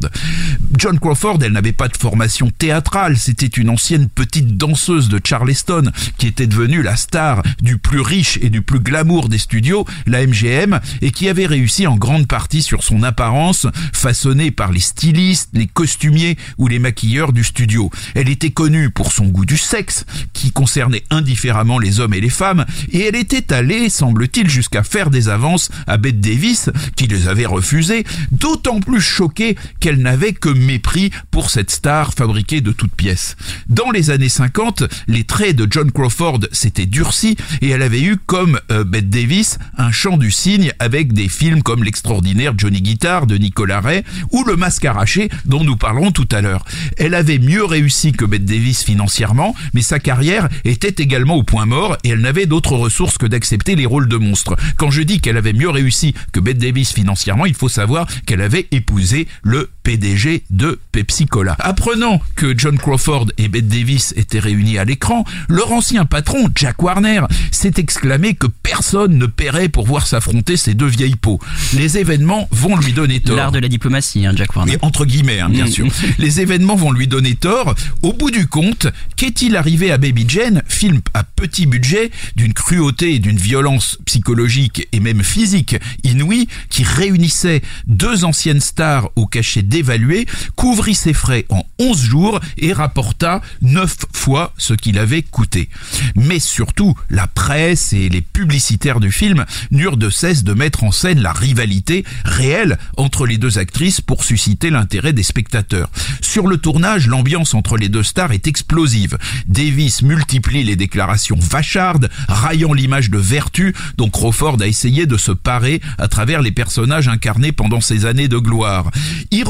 [0.77, 5.91] John Crawford, elle n'avait pas de formation théâtrale, c'était une ancienne petite danseuse de Charleston
[6.17, 10.25] qui était devenue la star du plus riche et du plus glamour des studios, la
[10.25, 15.49] MGM, et qui avait réussi en grande partie sur son apparence, façonnée par les stylistes,
[15.51, 17.89] les costumiers ou les maquilleurs du studio.
[18.13, 22.29] Elle était connue pour son goût du sexe, qui concernait indifféremment les hommes et les
[22.29, 27.27] femmes, et elle était allée, semble-t-il, jusqu'à faire des avances à Bette Davis, qui les
[27.27, 32.93] avait refusées, d'autant plus choquée qu'elle n'avait que mépris pour cette star fabriquée de toutes
[32.93, 33.35] pièces.
[33.67, 38.17] Dans les années 50, les traits de John Crawford s'étaient durcis et elle avait eu,
[38.17, 43.25] comme euh, Bette Davis, un chant du cygne avec des films comme l'extraordinaire Johnny Guitar
[43.25, 46.65] de Nicolas Ray ou Le Masque arraché dont nous parlerons tout à l'heure.
[46.97, 51.65] Elle avait mieux réussi que Bette Davis financièrement, mais sa carrière était également au point
[51.65, 54.55] mort et elle n'avait d'autres ressources que d'accepter les rôles de monstres.
[54.77, 58.41] Quand je dis qu'elle avait mieux réussi que Bette Davis financièrement, il faut savoir qu'elle
[58.41, 61.55] avait épousé le PDG de Pepsi Cola.
[61.57, 66.83] Apprenant que John Crawford et Bette Davis étaient réunis à l'écran, leur ancien patron, Jack
[66.83, 71.39] Warner, s'est exclamé que personne ne paierait pour voir s'affronter ces deux vieilles peaux.
[71.73, 73.35] Les événements vont lui donner tort.
[73.35, 74.73] L'art de la diplomatie, hein, Jack Warner.
[74.73, 75.71] Et entre guillemets, hein, bien Mm.
[75.71, 75.87] sûr.
[76.19, 77.73] Les événements vont lui donner tort.
[78.03, 78.85] Au bout du compte,
[79.15, 84.87] qu'est-il arrivé à Baby Jane, film à petit budget, d'une cruauté et d'une violence psychologique
[84.91, 90.27] et même physique inouïe, qui réunissait deux anciennes stars au cachet dévalué,
[90.57, 95.69] couvrit ses frais en 11 jours et rapporta 9 fois ce qu'il avait coûté.
[96.15, 100.91] Mais surtout, la presse et les publicitaires du film n'eurent de cesse de mettre en
[100.91, 105.89] scène la rivalité réelle entre les deux actrices pour susciter l'intérêt des spectateurs.
[106.19, 109.17] Sur le tournage, l'ambiance entre les deux stars est explosive.
[109.47, 115.31] Davis multiplie les déclarations vachardes, raillant l'image de vertu dont Crawford a essayé de se
[115.31, 118.91] parer à travers les personnages incarnés pendant ses années de gloire.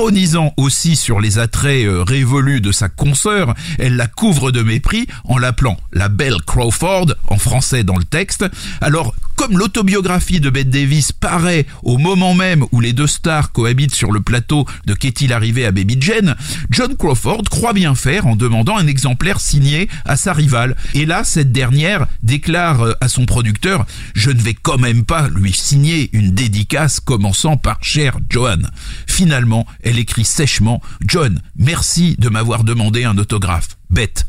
[0.10, 5.06] Ironisant aussi sur les attraits euh, révolus de sa consoeur, elle la couvre de mépris
[5.24, 8.44] en l'appelant la belle Crawford, en français dans le texte.
[8.82, 13.96] Alors, comme l'autobiographie de Bette Davis paraît au moment même où les deux stars cohabitent
[13.96, 16.36] sur le plateau de Qu'est-il arrivé à Baby Jane,
[16.70, 20.76] John Crawford croit bien faire en demandant un exemplaire signé à sa rivale.
[20.94, 25.30] Et là, cette dernière déclare euh, à son producteur «Je ne vais quand même pas
[25.30, 28.64] lui signer une dédicace commençant par «Cher Johan».
[29.08, 33.70] Finalement, elle écrit sèchement «John, merci de m'avoir demandé un autographe».
[33.90, 34.26] Bête.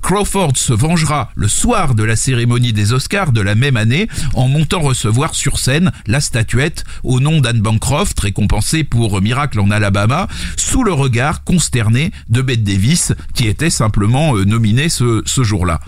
[0.00, 4.48] Crawford se vengera le soir de la cérémonie des Oscars de la même année en
[4.48, 10.28] montant recevoir sur scène la statuette au nom d'Anne Bancroft, récompensée pour Miracle en Alabama,
[10.56, 15.80] sous le regard consterné de Bette Davis, qui était simplement euh, nominée ce, jour-là.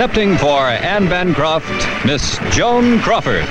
[0.00, 3.44] Accepting for Anne Bancroft, Miss Joan Crawford.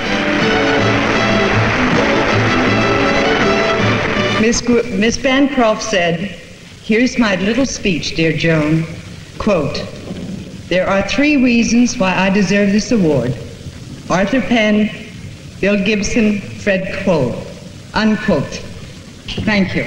[4.40, 6.18] Miss, Miss Bancroft said,
[6.82, 8.82] Here's my little speech, dear Joan.
[9.38, 9.76] Quote,
[10.66, 13.32] There are three reasons why I deserve this award
[14.10, 14.90] Arthur Penn,
[15.60, 17.44] Bill Gibson, Fred Cole.
[17.94, 18.58] Unquote.
[19.46, 19.84] Thank you.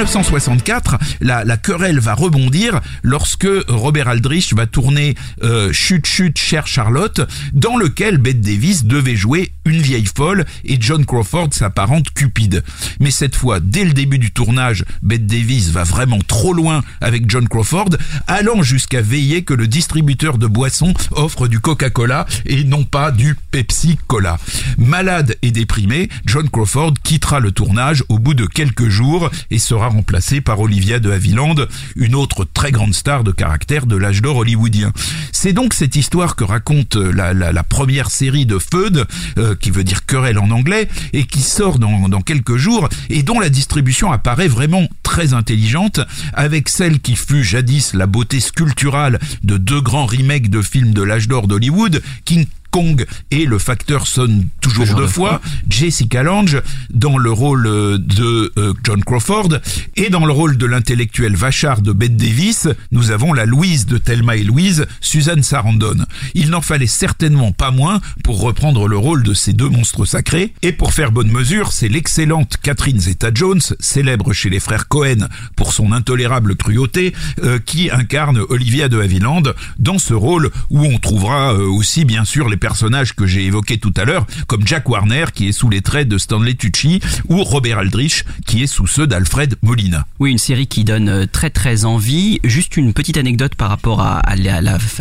[0.00, 7.20] 1964, la, querelle va rebondir lorsque Robert Aldrich va tourner euh, Chut Chut Chère Charlotte,
[7.52, 12.62] dans lequel Bette Davis devait jouer une vieille folle et John Crawford s'apparente Cupide.
[12.98, 17.30] Mais cette fois, dès le début du tournage, Bette Davis va vraiment trop loin avec
[17.30, 17.90] John Crawford,
[18.26, 23.36] allant jusqu'à veiller que le distributeur de boissons offre du Coca-Cola et non pas du
[23.50, 24.38] Pepsi-Cola.
[24.78, 29.88] Malade et déprimé, John Crawford quittera le tournage au bout de quelques jours et sera
[29.88, 31.66] remplacé par Olivia de Havilland,
[31.96, 34.92] une autre très grande star de caractère de l'âge d'or hollywoodien.
[35.32, 39.06] C'est donc cette histoire que raconte euh, la, première série de Feud,
[39.38, 43.40] euh, qui veut dire querelle en anglais, et qui sort dans, quelques jours, et dont
[43.40, 46.00] la distribution apparaît vraiment très intelligente,
[46.32, 51.02] avec celle qui fut jadis la beauté sculpturale de deux grands remakes de films de
[51.02, 55.40] l'âge d'or d'Hollywood, King Kong et le facteur sonne toujours, deux fois.
[55.68, 59.48] Jessica Lange dans le rôle euh, de euh, John Crawford
[59.96, 63.98] et dans le rôle de l'intellectuel vachard de Bette Davis, nous avons la Louise de
[63.98, 66.04] Thelma et Louise, Suzanne Sarandon.
[66.34, 70.54] Il n'en fallait certainement pas moins pour reprendre le rôle de ces deux monstres sacrés
[70.62, 75.72] et pour faire bonne mesure, c'est l'excellente Catherine Zeta-Jones, célèbre chez les frères Cohen pour
[75.72, 79.42] son intolérable cruauté, euh, qui incarne Olivia de Havilland
[79.78, 83.78] dans ce rôle où on trouvera euh, aussi bien sûr les personnages que j'ai évoqués
[83.78, 87.42] tout à l'heure, comme Jack Warner qui est sous les traits de Stanley Tucci ou
[87.42, 90.06] Robert Aldrich qui est sous ceux d'Alfred Molina.
[90.20, 92.38] Oui, une série qui donne euh, très très envie.
[92.44, 94.22] Juste une petite anecdote par rapport à,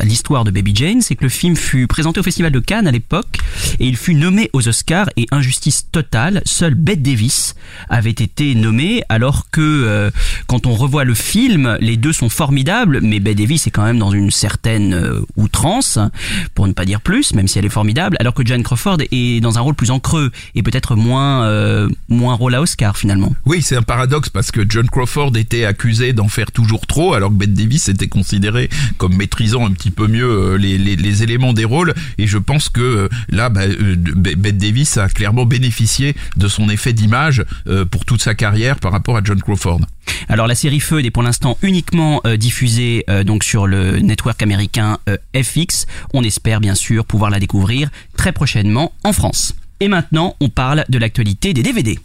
[0.03, 2.91] l'histoire de Baby Jane, c'est que le film fut présenté au Festival de Cannes à
[2.91, 3.37] l'époque
[3.79, 7.55] et il fut nommé aux Oscars et injustice totale, seule Bette Davis
[7.89, 10.11] avait été nommée alors que euh,
[10.47, 13.99] quand on revoit le film, les deux sont formidables, mais Bette Davis est quand même
[13.99, 15.99] dans une certaine euh, outrance,
[16.55, 19.41] pour ne pas dire plus, même si elle est formidable, alors que Joan Crawford est
[19.41, 23.35] dans un rôle plus en creux et peut-être moins euh, moins rôle à Oscar finalement.
[23.45, 27.29] Oui, c'est un paradoxe parce que John Crawford était accusé d'en faire toujours trop, alors
[27.29, 31.23] que Bette Davis était considéré comme maîtrisant un petit peu mieux euh, les, les, les
[31.23, 31.93] éléments des rôles.
[32.17, 36.69] Et je pense que euh, là, bah, Be- Bette Davis a clairement bénéficié de son
[36.69, 37.43] effet d'image
[37.91, 39.81] pour toute sa carrière par rapport à John Crawford.
[40.27, 44.41] Alors la série Feud est pour l'instant uniquement euh, diffusée euh, donc sur le network
[44.41, 44.97] américain
[45.35, 45.85] FX.
[46.13, 49.53] On espère bien sûr pouvoir la découvrir très prochainement en France.
[49.79, 51.97] Et maintenant, on parle de l'actualité des DVD.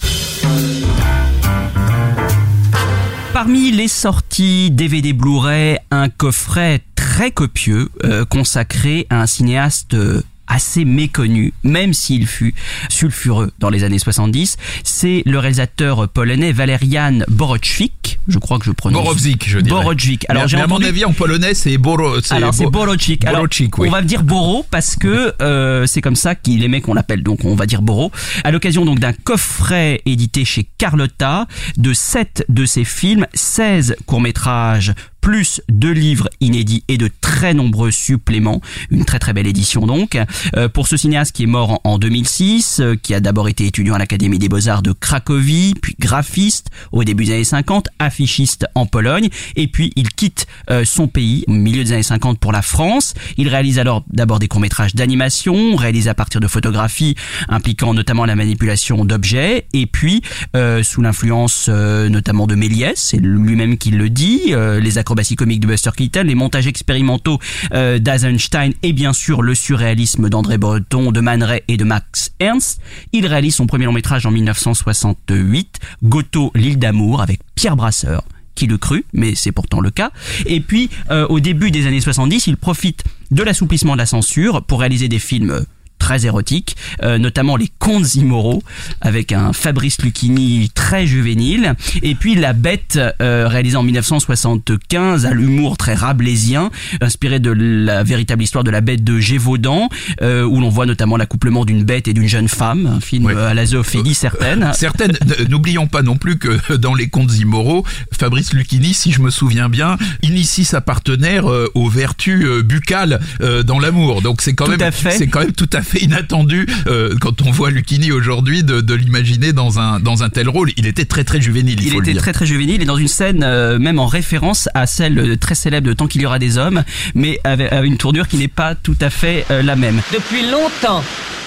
[3.32, 10.22] Parmi les sorties DVD Blu-ray, un coffret très copieux euh, consacré à un cinéaste euh,
[10.46, 12.54] assez méconnu, même s'il fut
[12.88, 14.56] sulfureux dans les années 70.
[14.82, 18.18] C'est le réalisateur polonais Valerian Borowczyk.
[18.28, 19.02] Je crois que je prononce.
[19.02, 19.80] Borowczyk, je dirais.
[19.82, 20.24] Borowczyk.
[20.28, 20.82] Alors j'ai à entendu.
[20.84, 22.16] mon avis, en polonais, c'est Boro.
[22.30, 23.24] Alors c'est Bo- Borowczyk.
[23.24, 23.88] Alors, Borowczyk, oui.
[23.88, 27.22] On va dire Boro parce que euh, c'est comme ça qu'il aimait qu'on l'appelle.
[27.22, 28.10] Donc on va dire Boro.
[28.44, 34.92] À l'occasion donc d'un coffret édité chez Carlotta de 7 de ses films, 16 courts-métrages
[35.24, 38.60] plus deux livres inédits et de très nombreux suppléments.
[38.90, 40.18] Une très très belle édition donc.
[40.54, 43.64] Euh, pour ce cinéaste qui est mort en, en 2006, euh, qui a d'abord été
[43.64, 48.66] étudiant à l'Académie des Beaux-Arts de Cracovie, puis graphiste au début des années 50, affichiste
[48.74, 52.52] en Pologne, et puis il quitte euh, son pays au milieu des années 50 pour
[52.52, 53.14] la France.
[53.38, 57.14] Il réalise alors d'abord des courts-métrages d'animation, réalisés à partir de photographies
[57.48, 60.20] impliquant notamment la manipulation d'objets, et puis
[60.54, 65.36] euh, sous l'influence euh, notamment de Méliès, c'est lui-même qui le dit, euh, les acrobaties
[65.36, 67.38] comiques de Buster Keaton, les montages expérimentaux
[67.72, 72.32] euh, d'Eisenstein et bien sûr le surréalisme d'André Breton, de Man Ray et de Max
[72.40, 72.80] Ernst.
[73.12, 78.24] Il réalise son premier long métrage en 1968, Goto, l'île d'amour, avec Pierre Brasseur
[78.56, 80.10] qui le crut, mais c'est pourtant le cas.
[80.46, 83.02] Et puis, euh, au début des années 70, il profite
[83.32, 85.64] de l'assouplissement de la censure pour réaliser des films
[86.04, 88.62] très érotiques, euh, notamment Les Contes immoraux,
[89.00, 95.32] avec un Fabrice Lucchini très juvénile, et puis La Bête, euh, réalisée en 1975, à
[95.32, 99.88] l'humour très rabelaisien, inspiré de la véritable histoire de la bête de Gévaudan,
[100.20, 103.48] euh, où l'on voit notamment l'accouplement d'une bête et d'une jeune femme, un film euh,
[103.48, 104.72] à la zoophilie certaine.
[104.74, 105.12] Certaines.
[105.22, 109.30] N- N'oublions pas non plus que dans les contes immoraux, Fabrice Lucchini, si je me
[109.30, 114.20] souviens bien, initie sa partenaire euh, aux vertus euh, buccales euh, dans l'amour.
[114.20, 117.50] Donc c'est quand Tout même, c'est quand même tout à fait inattendu euh, quand on
[117.50, 120.70] voit Lucchini aujourd'hui de, de l'imaginer dans un dans un tel rôle.
[120.76, 121.78] Il était très très juvénile.
[121.80, 122.22] Il, Il faut le était dire.
[122.22, 125.54] très très juvénile et dans une scène euh, même en référence à celle euh, très
[125.54, 126.82] célèbre de Tant qu'il y aura des hommes,
[127.14, 130.00] mais avec, avec une tournure qui n'est pas tout à fait euh, la même.
[130.12, 131.04] Depuis longtemps,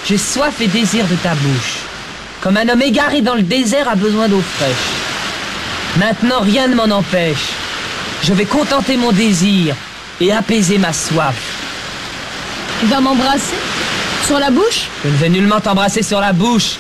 [0.08, 1.78] j'ai soif et désir de ta bouche.
[2.42, 6.00] Comme un homme égaré dans le désert a besoin d'eau fraîche.
[6.00, 7.50] Maintenant, rien ne m'en empêche.
[8.24, 9.76] Je vais contenter mon désir
[10.22, 11.36] et apaiser ma soif.
[12.80, 13.56] Tu vas m'embrasser?
[14.28, 16.76] Sur la bouche Je ne vais nullement t'embrasser sur la bouche,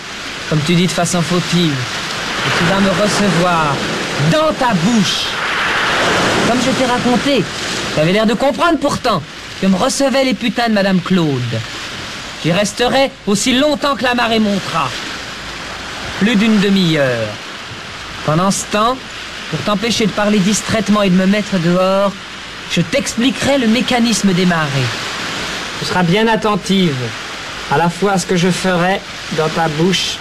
[0.49, 1.71] comme tu dis de façon fautive.
[1.71, 3.73] Et tu vas me recevoir
[4.33, 5.27] dans ta bouche.
[6.45, 7.45] Comme je t'ai raconté,
[7.93, 9.23] tu avais l'air de comprendre pourtant
[9.61, 11.61] que me recevaient les putains de Madame Claude.
[12.43, 14.89] J'y resterai aussi longtemps que la marée montera.
[16.19, 17.29] Plus d'une demi-heure.
[18.25, 18.97] Pendant ce temps,
[19.51, 22.11] pour t'empêcher de parler distraitement et de me mettre dehors,
[22.73, 24.91] je t'expliquerai le mécanisme des marées.
[25.79, 26.93] Tu seras bien attentive,
[27.71, 29.01] à la fois à ce que je ferai
[29.37, 30.17] dans ta bouche,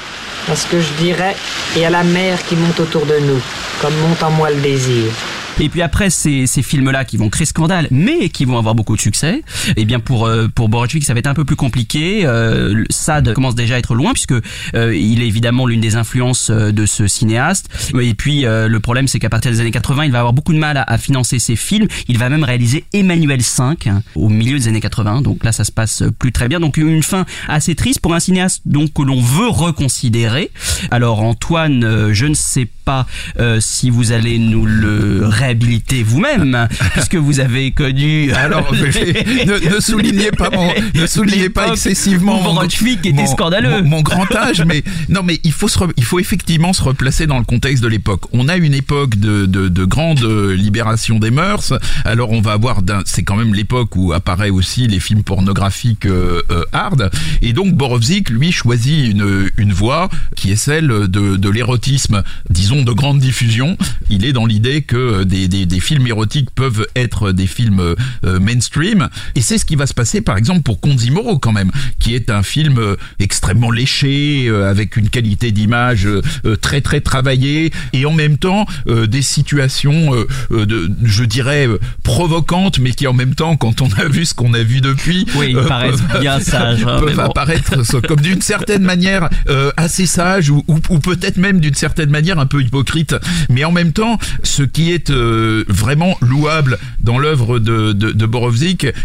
[0.50, 1.34] à ce que je dirai
[1.76, 3.40] et à la mer qui monte autour de nous,
[3.80, 5.12] comme monte en moi le désir.
[5.60, 8.96] Et puis après ces, ces films-là qui vont créer scandale, mais qui vont avoir beaucoup
[8.96, 9.42] de succès,
[9.76, 12.26] et bien pour euh, pour Borowczyk ça va être un peu plus compliqué.
[12.26, 14.34] Euh, Sade commence déjà à être loin puisque
[14.74, 17.68] euh, il est évidemment l'une des influences euh, de ce cinéaste.
[18.00, 20.52] Et puis euh, le problème c'est qu'à partir des années 80, il va avoir beaucoup
[20.52, 21.88] de mal à, à financer ses films.
[22.08, 25.22] Il va même réaliser Emmanuel 5 hein, au milieu des années 80.
[25.22, 26.60] Donc là ça se passe plus très bien.
[26.60, 30.50] Donc une fin assez triste pour un cinéaste donc que l'on veut reconsidérer.
[30.90, 33.06] Alors Antoine, euh, je ne sais pas
[33.38, 39.74] euh, si vous allez nous le réhabiliter vous-même puisque vous avez connu euh, Alors, ne,
[39.74, 43.82] ne soulignez pas mon, ne soulignez pas excessivement mon, était mon- scandaleux.
[43.82, 46.82] mon- mon grand âge, mais non, mais il faut se, re- il faut effectivement se
[46.82, 48.22] replacer dans le contexte de l'époque.
[48.32, 51.72] On a une époque de, de, de grande libération des mœurs.
[52.04, 56.42] Alors, on va avoir, c'est quand même l'époque où apparaît aussi les films pornographiques euh,
[56.50, 57.10] euh, hard.
[57.42, 62.82] Et donc, Borowczyk, lui, choisit une, une voie qui est celle de, de l'érotisme, disons
[62.82, 63.76] de grande diffusion.
[64.10, 67.80] Il est dans l'idée que des, des, des films érotiques peuvent être des films
[68.24, 69.08] euh, mainstream.
[69.34, 72.30] Et c'est ce qui va se passer, par exemple, pour Konzimoro, quand même, qui est
[72.30, 76.22] un film euh, extrêmement léché, euh, avec une qualité d'image euh,
[76.56, 80.12] très très travaillée, et en même temps euh, des situations,
[80.50, 81.68] de, je dirais,
[82.02, 85.26] provocantes, mais qui en même temps, quand on a vu ce qu'on a vu depuis,
[85.34, 87.22] Oui, ils paraissent peuvent- bien sages, hein, peuvent bon.
[87.22, 87.74] apparaître
[88.06, 92.38] comme d'une certaine manière euh, assez sage ou, ou, ou peut-être même d'une certaine manière
[92.38, 93.14] un peu hypocrite.
[93.50, 98.26] Mais en même temps, ce qui est euh, vraiment louable dans l'œuvre de, de, de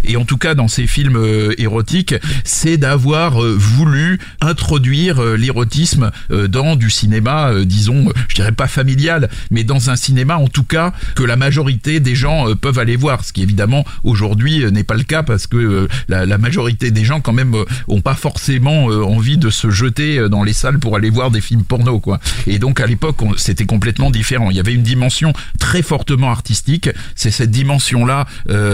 [0.03, 5.35] et en tout cas dans ses films euh, érotiques, c'est d'avoir euh, voulu introduire euh,
[5.35, 10.47] l'érotisme euh, dans du cinéma, disons, je dirais pas familial, mais dans un cinéma en
[10.47, 14.83] tout cas que la majorité des gens peuvent aller voir, ce qui évidemment aujourd'hui n'est
[14.83, 17.55] pas le cas parce que la, la majorité des gens quand même
[17.87, 21.63] ont pas forcément envie de se jeter dans les salles pour aller voir des films
[21.63, 22.19] porno quoi.
[22.47, 24.49] Et donc à l'époque c'était complètement différent.
[24.49, 25.81] Il y avait une dimension très
[26.19, 26.89] artistique.
[27.15, 28.25] C'est cette dimension là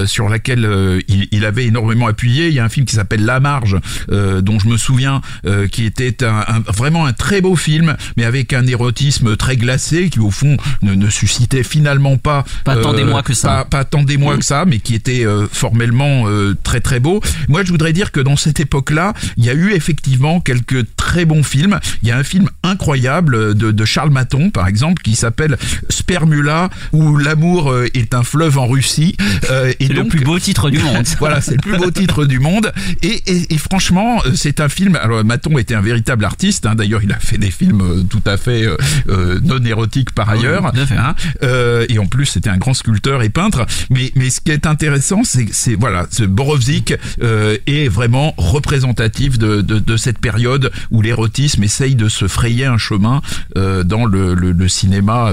[0.06, 2.48] sur laquelle euh, il, il avait énormément appuyé.
[2.48, 3.78] Il y a un film qui s'appelle La Marge
[4.12, 7.96] euh, dont je me souviens euh, qui était un, un- vraiment un très beau film
[8.16, 12.76] mais avec un érotisme très glacé qui au fond ne, ne suscitait finalement pas Pas
[12.78, 13.48] tant d'émoi que ça.
[13.50, 14.40] pas- pas tant d'émoi Mm.
[14.40, 17.22] que ça, mais qui était euh, formellement euh, très très beau.
[17.48, 21.26] Moi, je voudrais dire que dans cette époque-là, il y a eu effectivement quelques très
[21.26, 21.80] bons films.
[22.02, 25.58] Il y a un film incroyable de, de Charles Maton, par exemple, qui s'appelle
[25.90, 29.16] Spermula, où l'amour euh, est un fleuve en Russie.
[29.52, 31.06] Euh, et C'est le plus beau titre du monde.
[31.20, 32.72] voilà, c'est le plus beau titre du monde.
[33.04, 34.96] Et, et, et franchement, euh, c'est un film.
[35.02, 36.66] Alors, Maton était un véritable artiste.
[36.66, 36.76] hein.
[36.76, 38.64] D'ailleurs, il a fait des films tout à fait
[39.10, 40.66] euh, non érotiques par ailleurs.
[40.68, 41.16] hein.
[41.44, 43.66] Euh, et en plus, c'était un grand sculpteur et peintre.
[43.90, 49.38] Mais, mais ce qui est intéressant, c'est, c'est voilà, ce Borowczyk euh, est vraiment représentatif
[49.38, 53.22] de, de, de cette période où l'érotisme essaye de se frayer un chemin
[53.56, 55.32] dans le, le, le cinéma,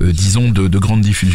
[0.00, 1.25] disons, de, de grande diffusion.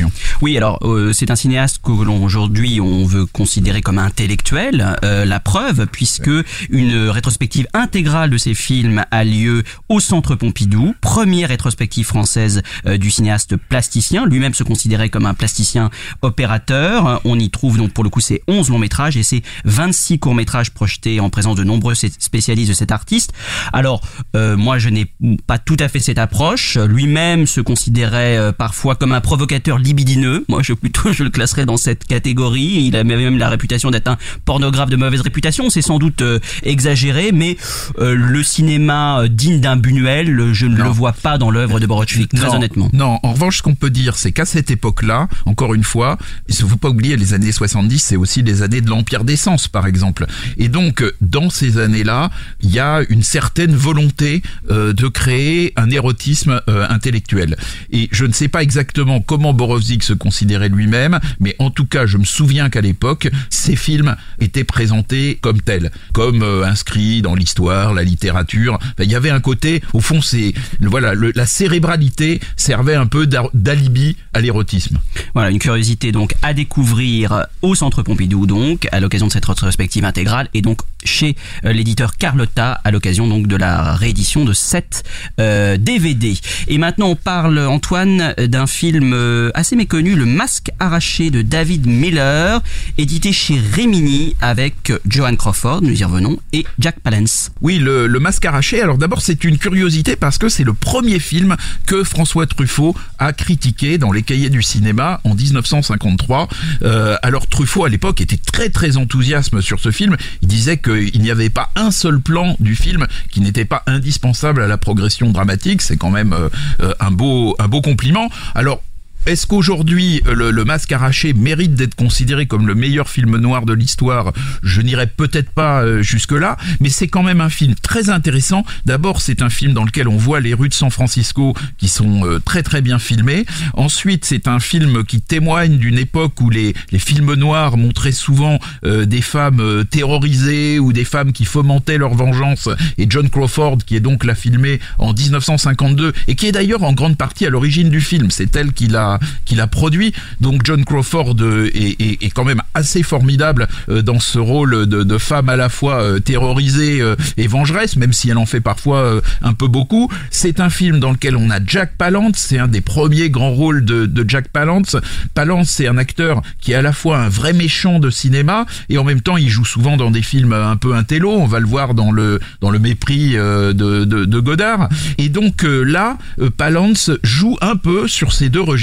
[0.42, 4.96] Oui, alors euh, c'est un cinéaste que l'on aujourd'hui on veut considérer comme intellectuel.
[5.04, 6.30] Euh, la preuve, puisque
[6.70, 12.98] une rétrospective intégrale de ses films a lieu au Centre Pompidou, première rétrospective française euh,
[12.98, 14.26] du cinéaste plasticien.
[14.26, 15.90] Lui-même se considérait comme un plasticien
[16.22, 17.22] opérateur.
[17.26, 20.36] On y trouve donc pour le coup ses 11 longs métrages et ses 26 courts
[20.36, 23.34] métrages projetés en présence de nombreux spécialistes de cet artiste.
[23.74, 24.02] Alors
[24.36, 25.12] euh, moi je n'ai
[25.48, 26.78] pas tout à fait cette approche.
[26.78, 30.46] Lui-même se considérait euh, parfois comme un provocateur libidineux.
[30.48, 32.84] Moi je plutôt je le classerais dans cette catégorie.
[32.86, 35.70] Il avait même la réputation d'être un pornographe de mauvaise réputation.
[35.70, 37.58] C'est sans doute euh, exagéré, mais
[38.00, 41.86] euh, le cinéma euh, digne d'un Buñuel, je ne le vois pas dans l'œuvre de
[41.86, 42.90] Borowczyk, très Non, honnêtement.
[42.94, 46.18] Non, en revanche, ce qu'on peut dire, c'est qu'à cette époque-là, encore une fois,
[46.48, 49.36] il ne faut pas oublier les années 70, c'est aussi les années de l'Empire des
[49.36, 50.26] Sens, par exemple.
[50.58, 52.30] Et donc, dans ces années-là,
[52.62, 57.58] il y a une certaine volonté euh, de créer un érotisme intellectuel.
[57.92, 62.18] Et je ne sais pas exactement comment Se considérait lui-même, mais en tout cas, je
[62.18, 67.94] me souviens qu'à l'époque, ces films étaient présentés comme tels, comme euh, inscrits dans l'histoire,
[67.94, 68.76] la littérature.
[68.82, 73.28] Enfin, il y avait un côté, au fond, c'est voilà, la cérébralité servait un peu
[73.54, 74.98] d'alibi à l'érotisme.
[75.34, 80.04] Voilà, une curiosité donc à découvrir au Centre Pompidou donc à l'occasion de cette rétrospective
[80.06, 85.04] intégrale et donc chez euh, l'éditeur Carlotta à l'occasion donc de la réédition de cette
[85.40, 86.34] euh, DVD.
[86.68, 91.86] Et maintenant on parle Antoine d'un film euh, assez méconnu, Le Masque arraché de David
[91.86, 92.64] Miller,
[92.98, 97.52] édité chez Rimini avec Joan Crawford, nous y revenons, et Jack Palance.
[97.62, 98.82] Oui, le, masque arraché.
[98.82, 103.34] Alors d'abord, c'est une curiosité parce que c'est le premier film que François Truffaut a
[103.34, 106.48] critiqué dans les cahiers du cinéma en 1953.
[106.82, 110.18] Euh, alors Truffaut à l'époque était très très enthousiaste sur ce film.
[110.42, 114.64] Il disait qu'il n'y avait pas un seul plan du film qui n'était pas indispensable
[114.64, 115.84] à la progression dramatique.
[115.84, 116.50] C'est quand même euh,
[116.82, 118.28] euh, un beau un beau compliment.
[118.56, 118.82] Alors
[119.28, 123.68] Est-ce qu'aujourd'hui euh, le, le, Masque arraché mérite d'être considéré comme le meilleur film noir
[123.68, 124.34] de l'histoire?
[124.64, 128.66] Je n'irai peut-être pas euh, jusque là, mais c'est quand même un film très intéressant.
[128.86, 132.26] D'abord, c'est un film dans lequel on voit les rues de San Francisco qui sont
[132.26, 133.46] euh, très très bien filmées.
[133.74, 138.58] Ensuite, c'est un film qui témoigne d'une époque où les, les films noirs montraient souvent
[138.84, 142.70] des femmes terrorisées ou des femmes qui fomentaient leur vengeance.
[142.98, 146.94] Et John Crawford, qui est donc l'a filmé en 1952 et qui est d'ailleurs en
[146.94, 148.32] grande partie à l'origine du film.
[148.32, 149.11] C'est elle qui l'a
[149.46, 150.14] qu'il a produit.
[150.40, 155.04] Donc John Crawford euh, est, est, quand même assez formidable euh, dans ce rôle de,
[155.04, 157.02] de femme à la fois euh, terrorisée
[157.38, 160.10] et vengeresse, même si elle en fait parfois un peu beaucoup.
[160.30, 163.86] C'est un film dans lequel on a Jack Palance, c'est un des premiers grands rôles
[163.86, 164.96] de, de Jack Palance.
[165.34, 168.98] Palance, c'est un acteur qui est à la fois un vrai méchant de cinéma et
[168.98, 171.32] en même temps il joue souvent dans des films un peu intello.
[171.32, 174.90] On va le voir dans le dans le mépris de, de, de Godard.
[175.18, 176.18] Et donc là,
[176.58, 178.82] Palance joue un peu sur ces deux registres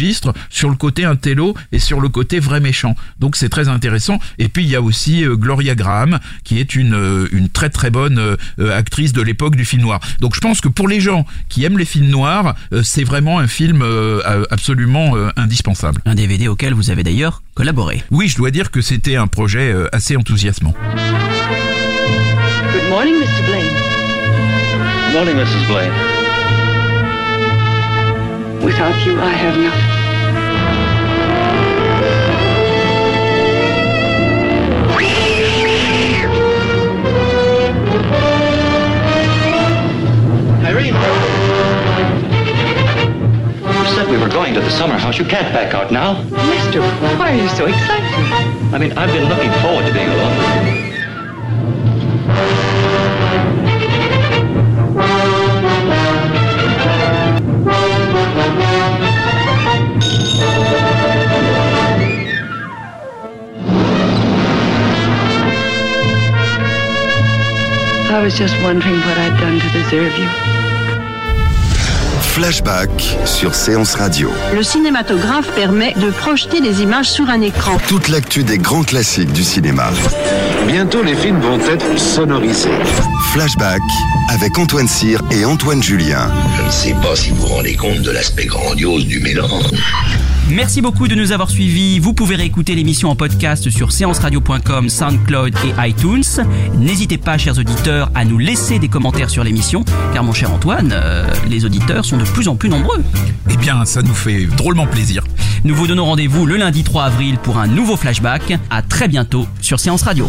[0.51, 2.95] sur le côté intello et sur le côté vrai méchant.
[3.19, 4.19] Donc c'est très intéressant.
[4.39, 7.71] Et puis il y a aussi euh, Gloria Graham qui est une, euh, une très
[7.71, 10.01] très bonne euh, actrice de l'époque du film noir.
[10.21, 13.47] Donc je pense que pour les gens qui aiment les films noirs, c'est vraiment un
[13.47, 13.85] film
[14.51, 16.01] absolument indispensable.
[16.05, 18.03] Un DVD auquel vous avez d'ailleurs collaboré.
[18.11, 20.75] Oui, je dois dire que c'était un projet assez enthousiasmant.
[22.73, 23.43] Good morning, Mr.
[23.47, 23.75] Blaine.
[25.07, 25.67] Good morning, Mrs.
[25.69, 26.19] Blaine.
[28.63, 29.98] Without you, I have nothing.
[40.65, 40.95] Irene!
[43.65, 45.19] You said we were going to the summer house.
[45.19, 46.23] You can't back out now.
[46.23, 46.81] Mister,
[47.19, 48.09] why are you so excited?
[48.73, 50.48] I mean, I've been looking forward to being alone
[68.19, 70.27] I was just wondering what I'd done to deserve you.
[72.21, 72.91] Flashback
[73.25, 74.29] sur Séance Radio.
[74.53, 77.79] Le cinématographe permet de projeter des images sur un écran.
[77.87, 79.91] Toute l'actu des grands classiques du cinéma.
[80.67, 82.69] Bientôt, les films vont être sonorisés.
[83.33, 83.83] Flashback
[84.31, 86.29] avec Antoine Cyr et Antoine Julien.
[86.57, 89.71] Je ne sais pas si vous vous rendez compte de l'aspect grandiose du mélange.
[90.51, 91.99] Merci beaucoup de nous avoir suivis.
[91.99, 96.25] Vous pouvez réécouter l'émission en podcast sur séanceradio.com, SoundCloud et iTunes.
[96.79, 99.85] N'hésitez pas, chers auditeurs, à nous laisser des commentaires sur l'émission,
[100.15, 103.05] car mon cher Antoine, euh, les auditeurs sont de plus en plus nombreux.
[103.51, 105.23] Eh bien, ça nous fait drôlement plaisir.
[105.65, 108.55] Nous vous donnons rendez-vous le lundi 3 avril pour un nouveau flashback.
[108.71, 110.29] À très bientôt sur Séance Radio.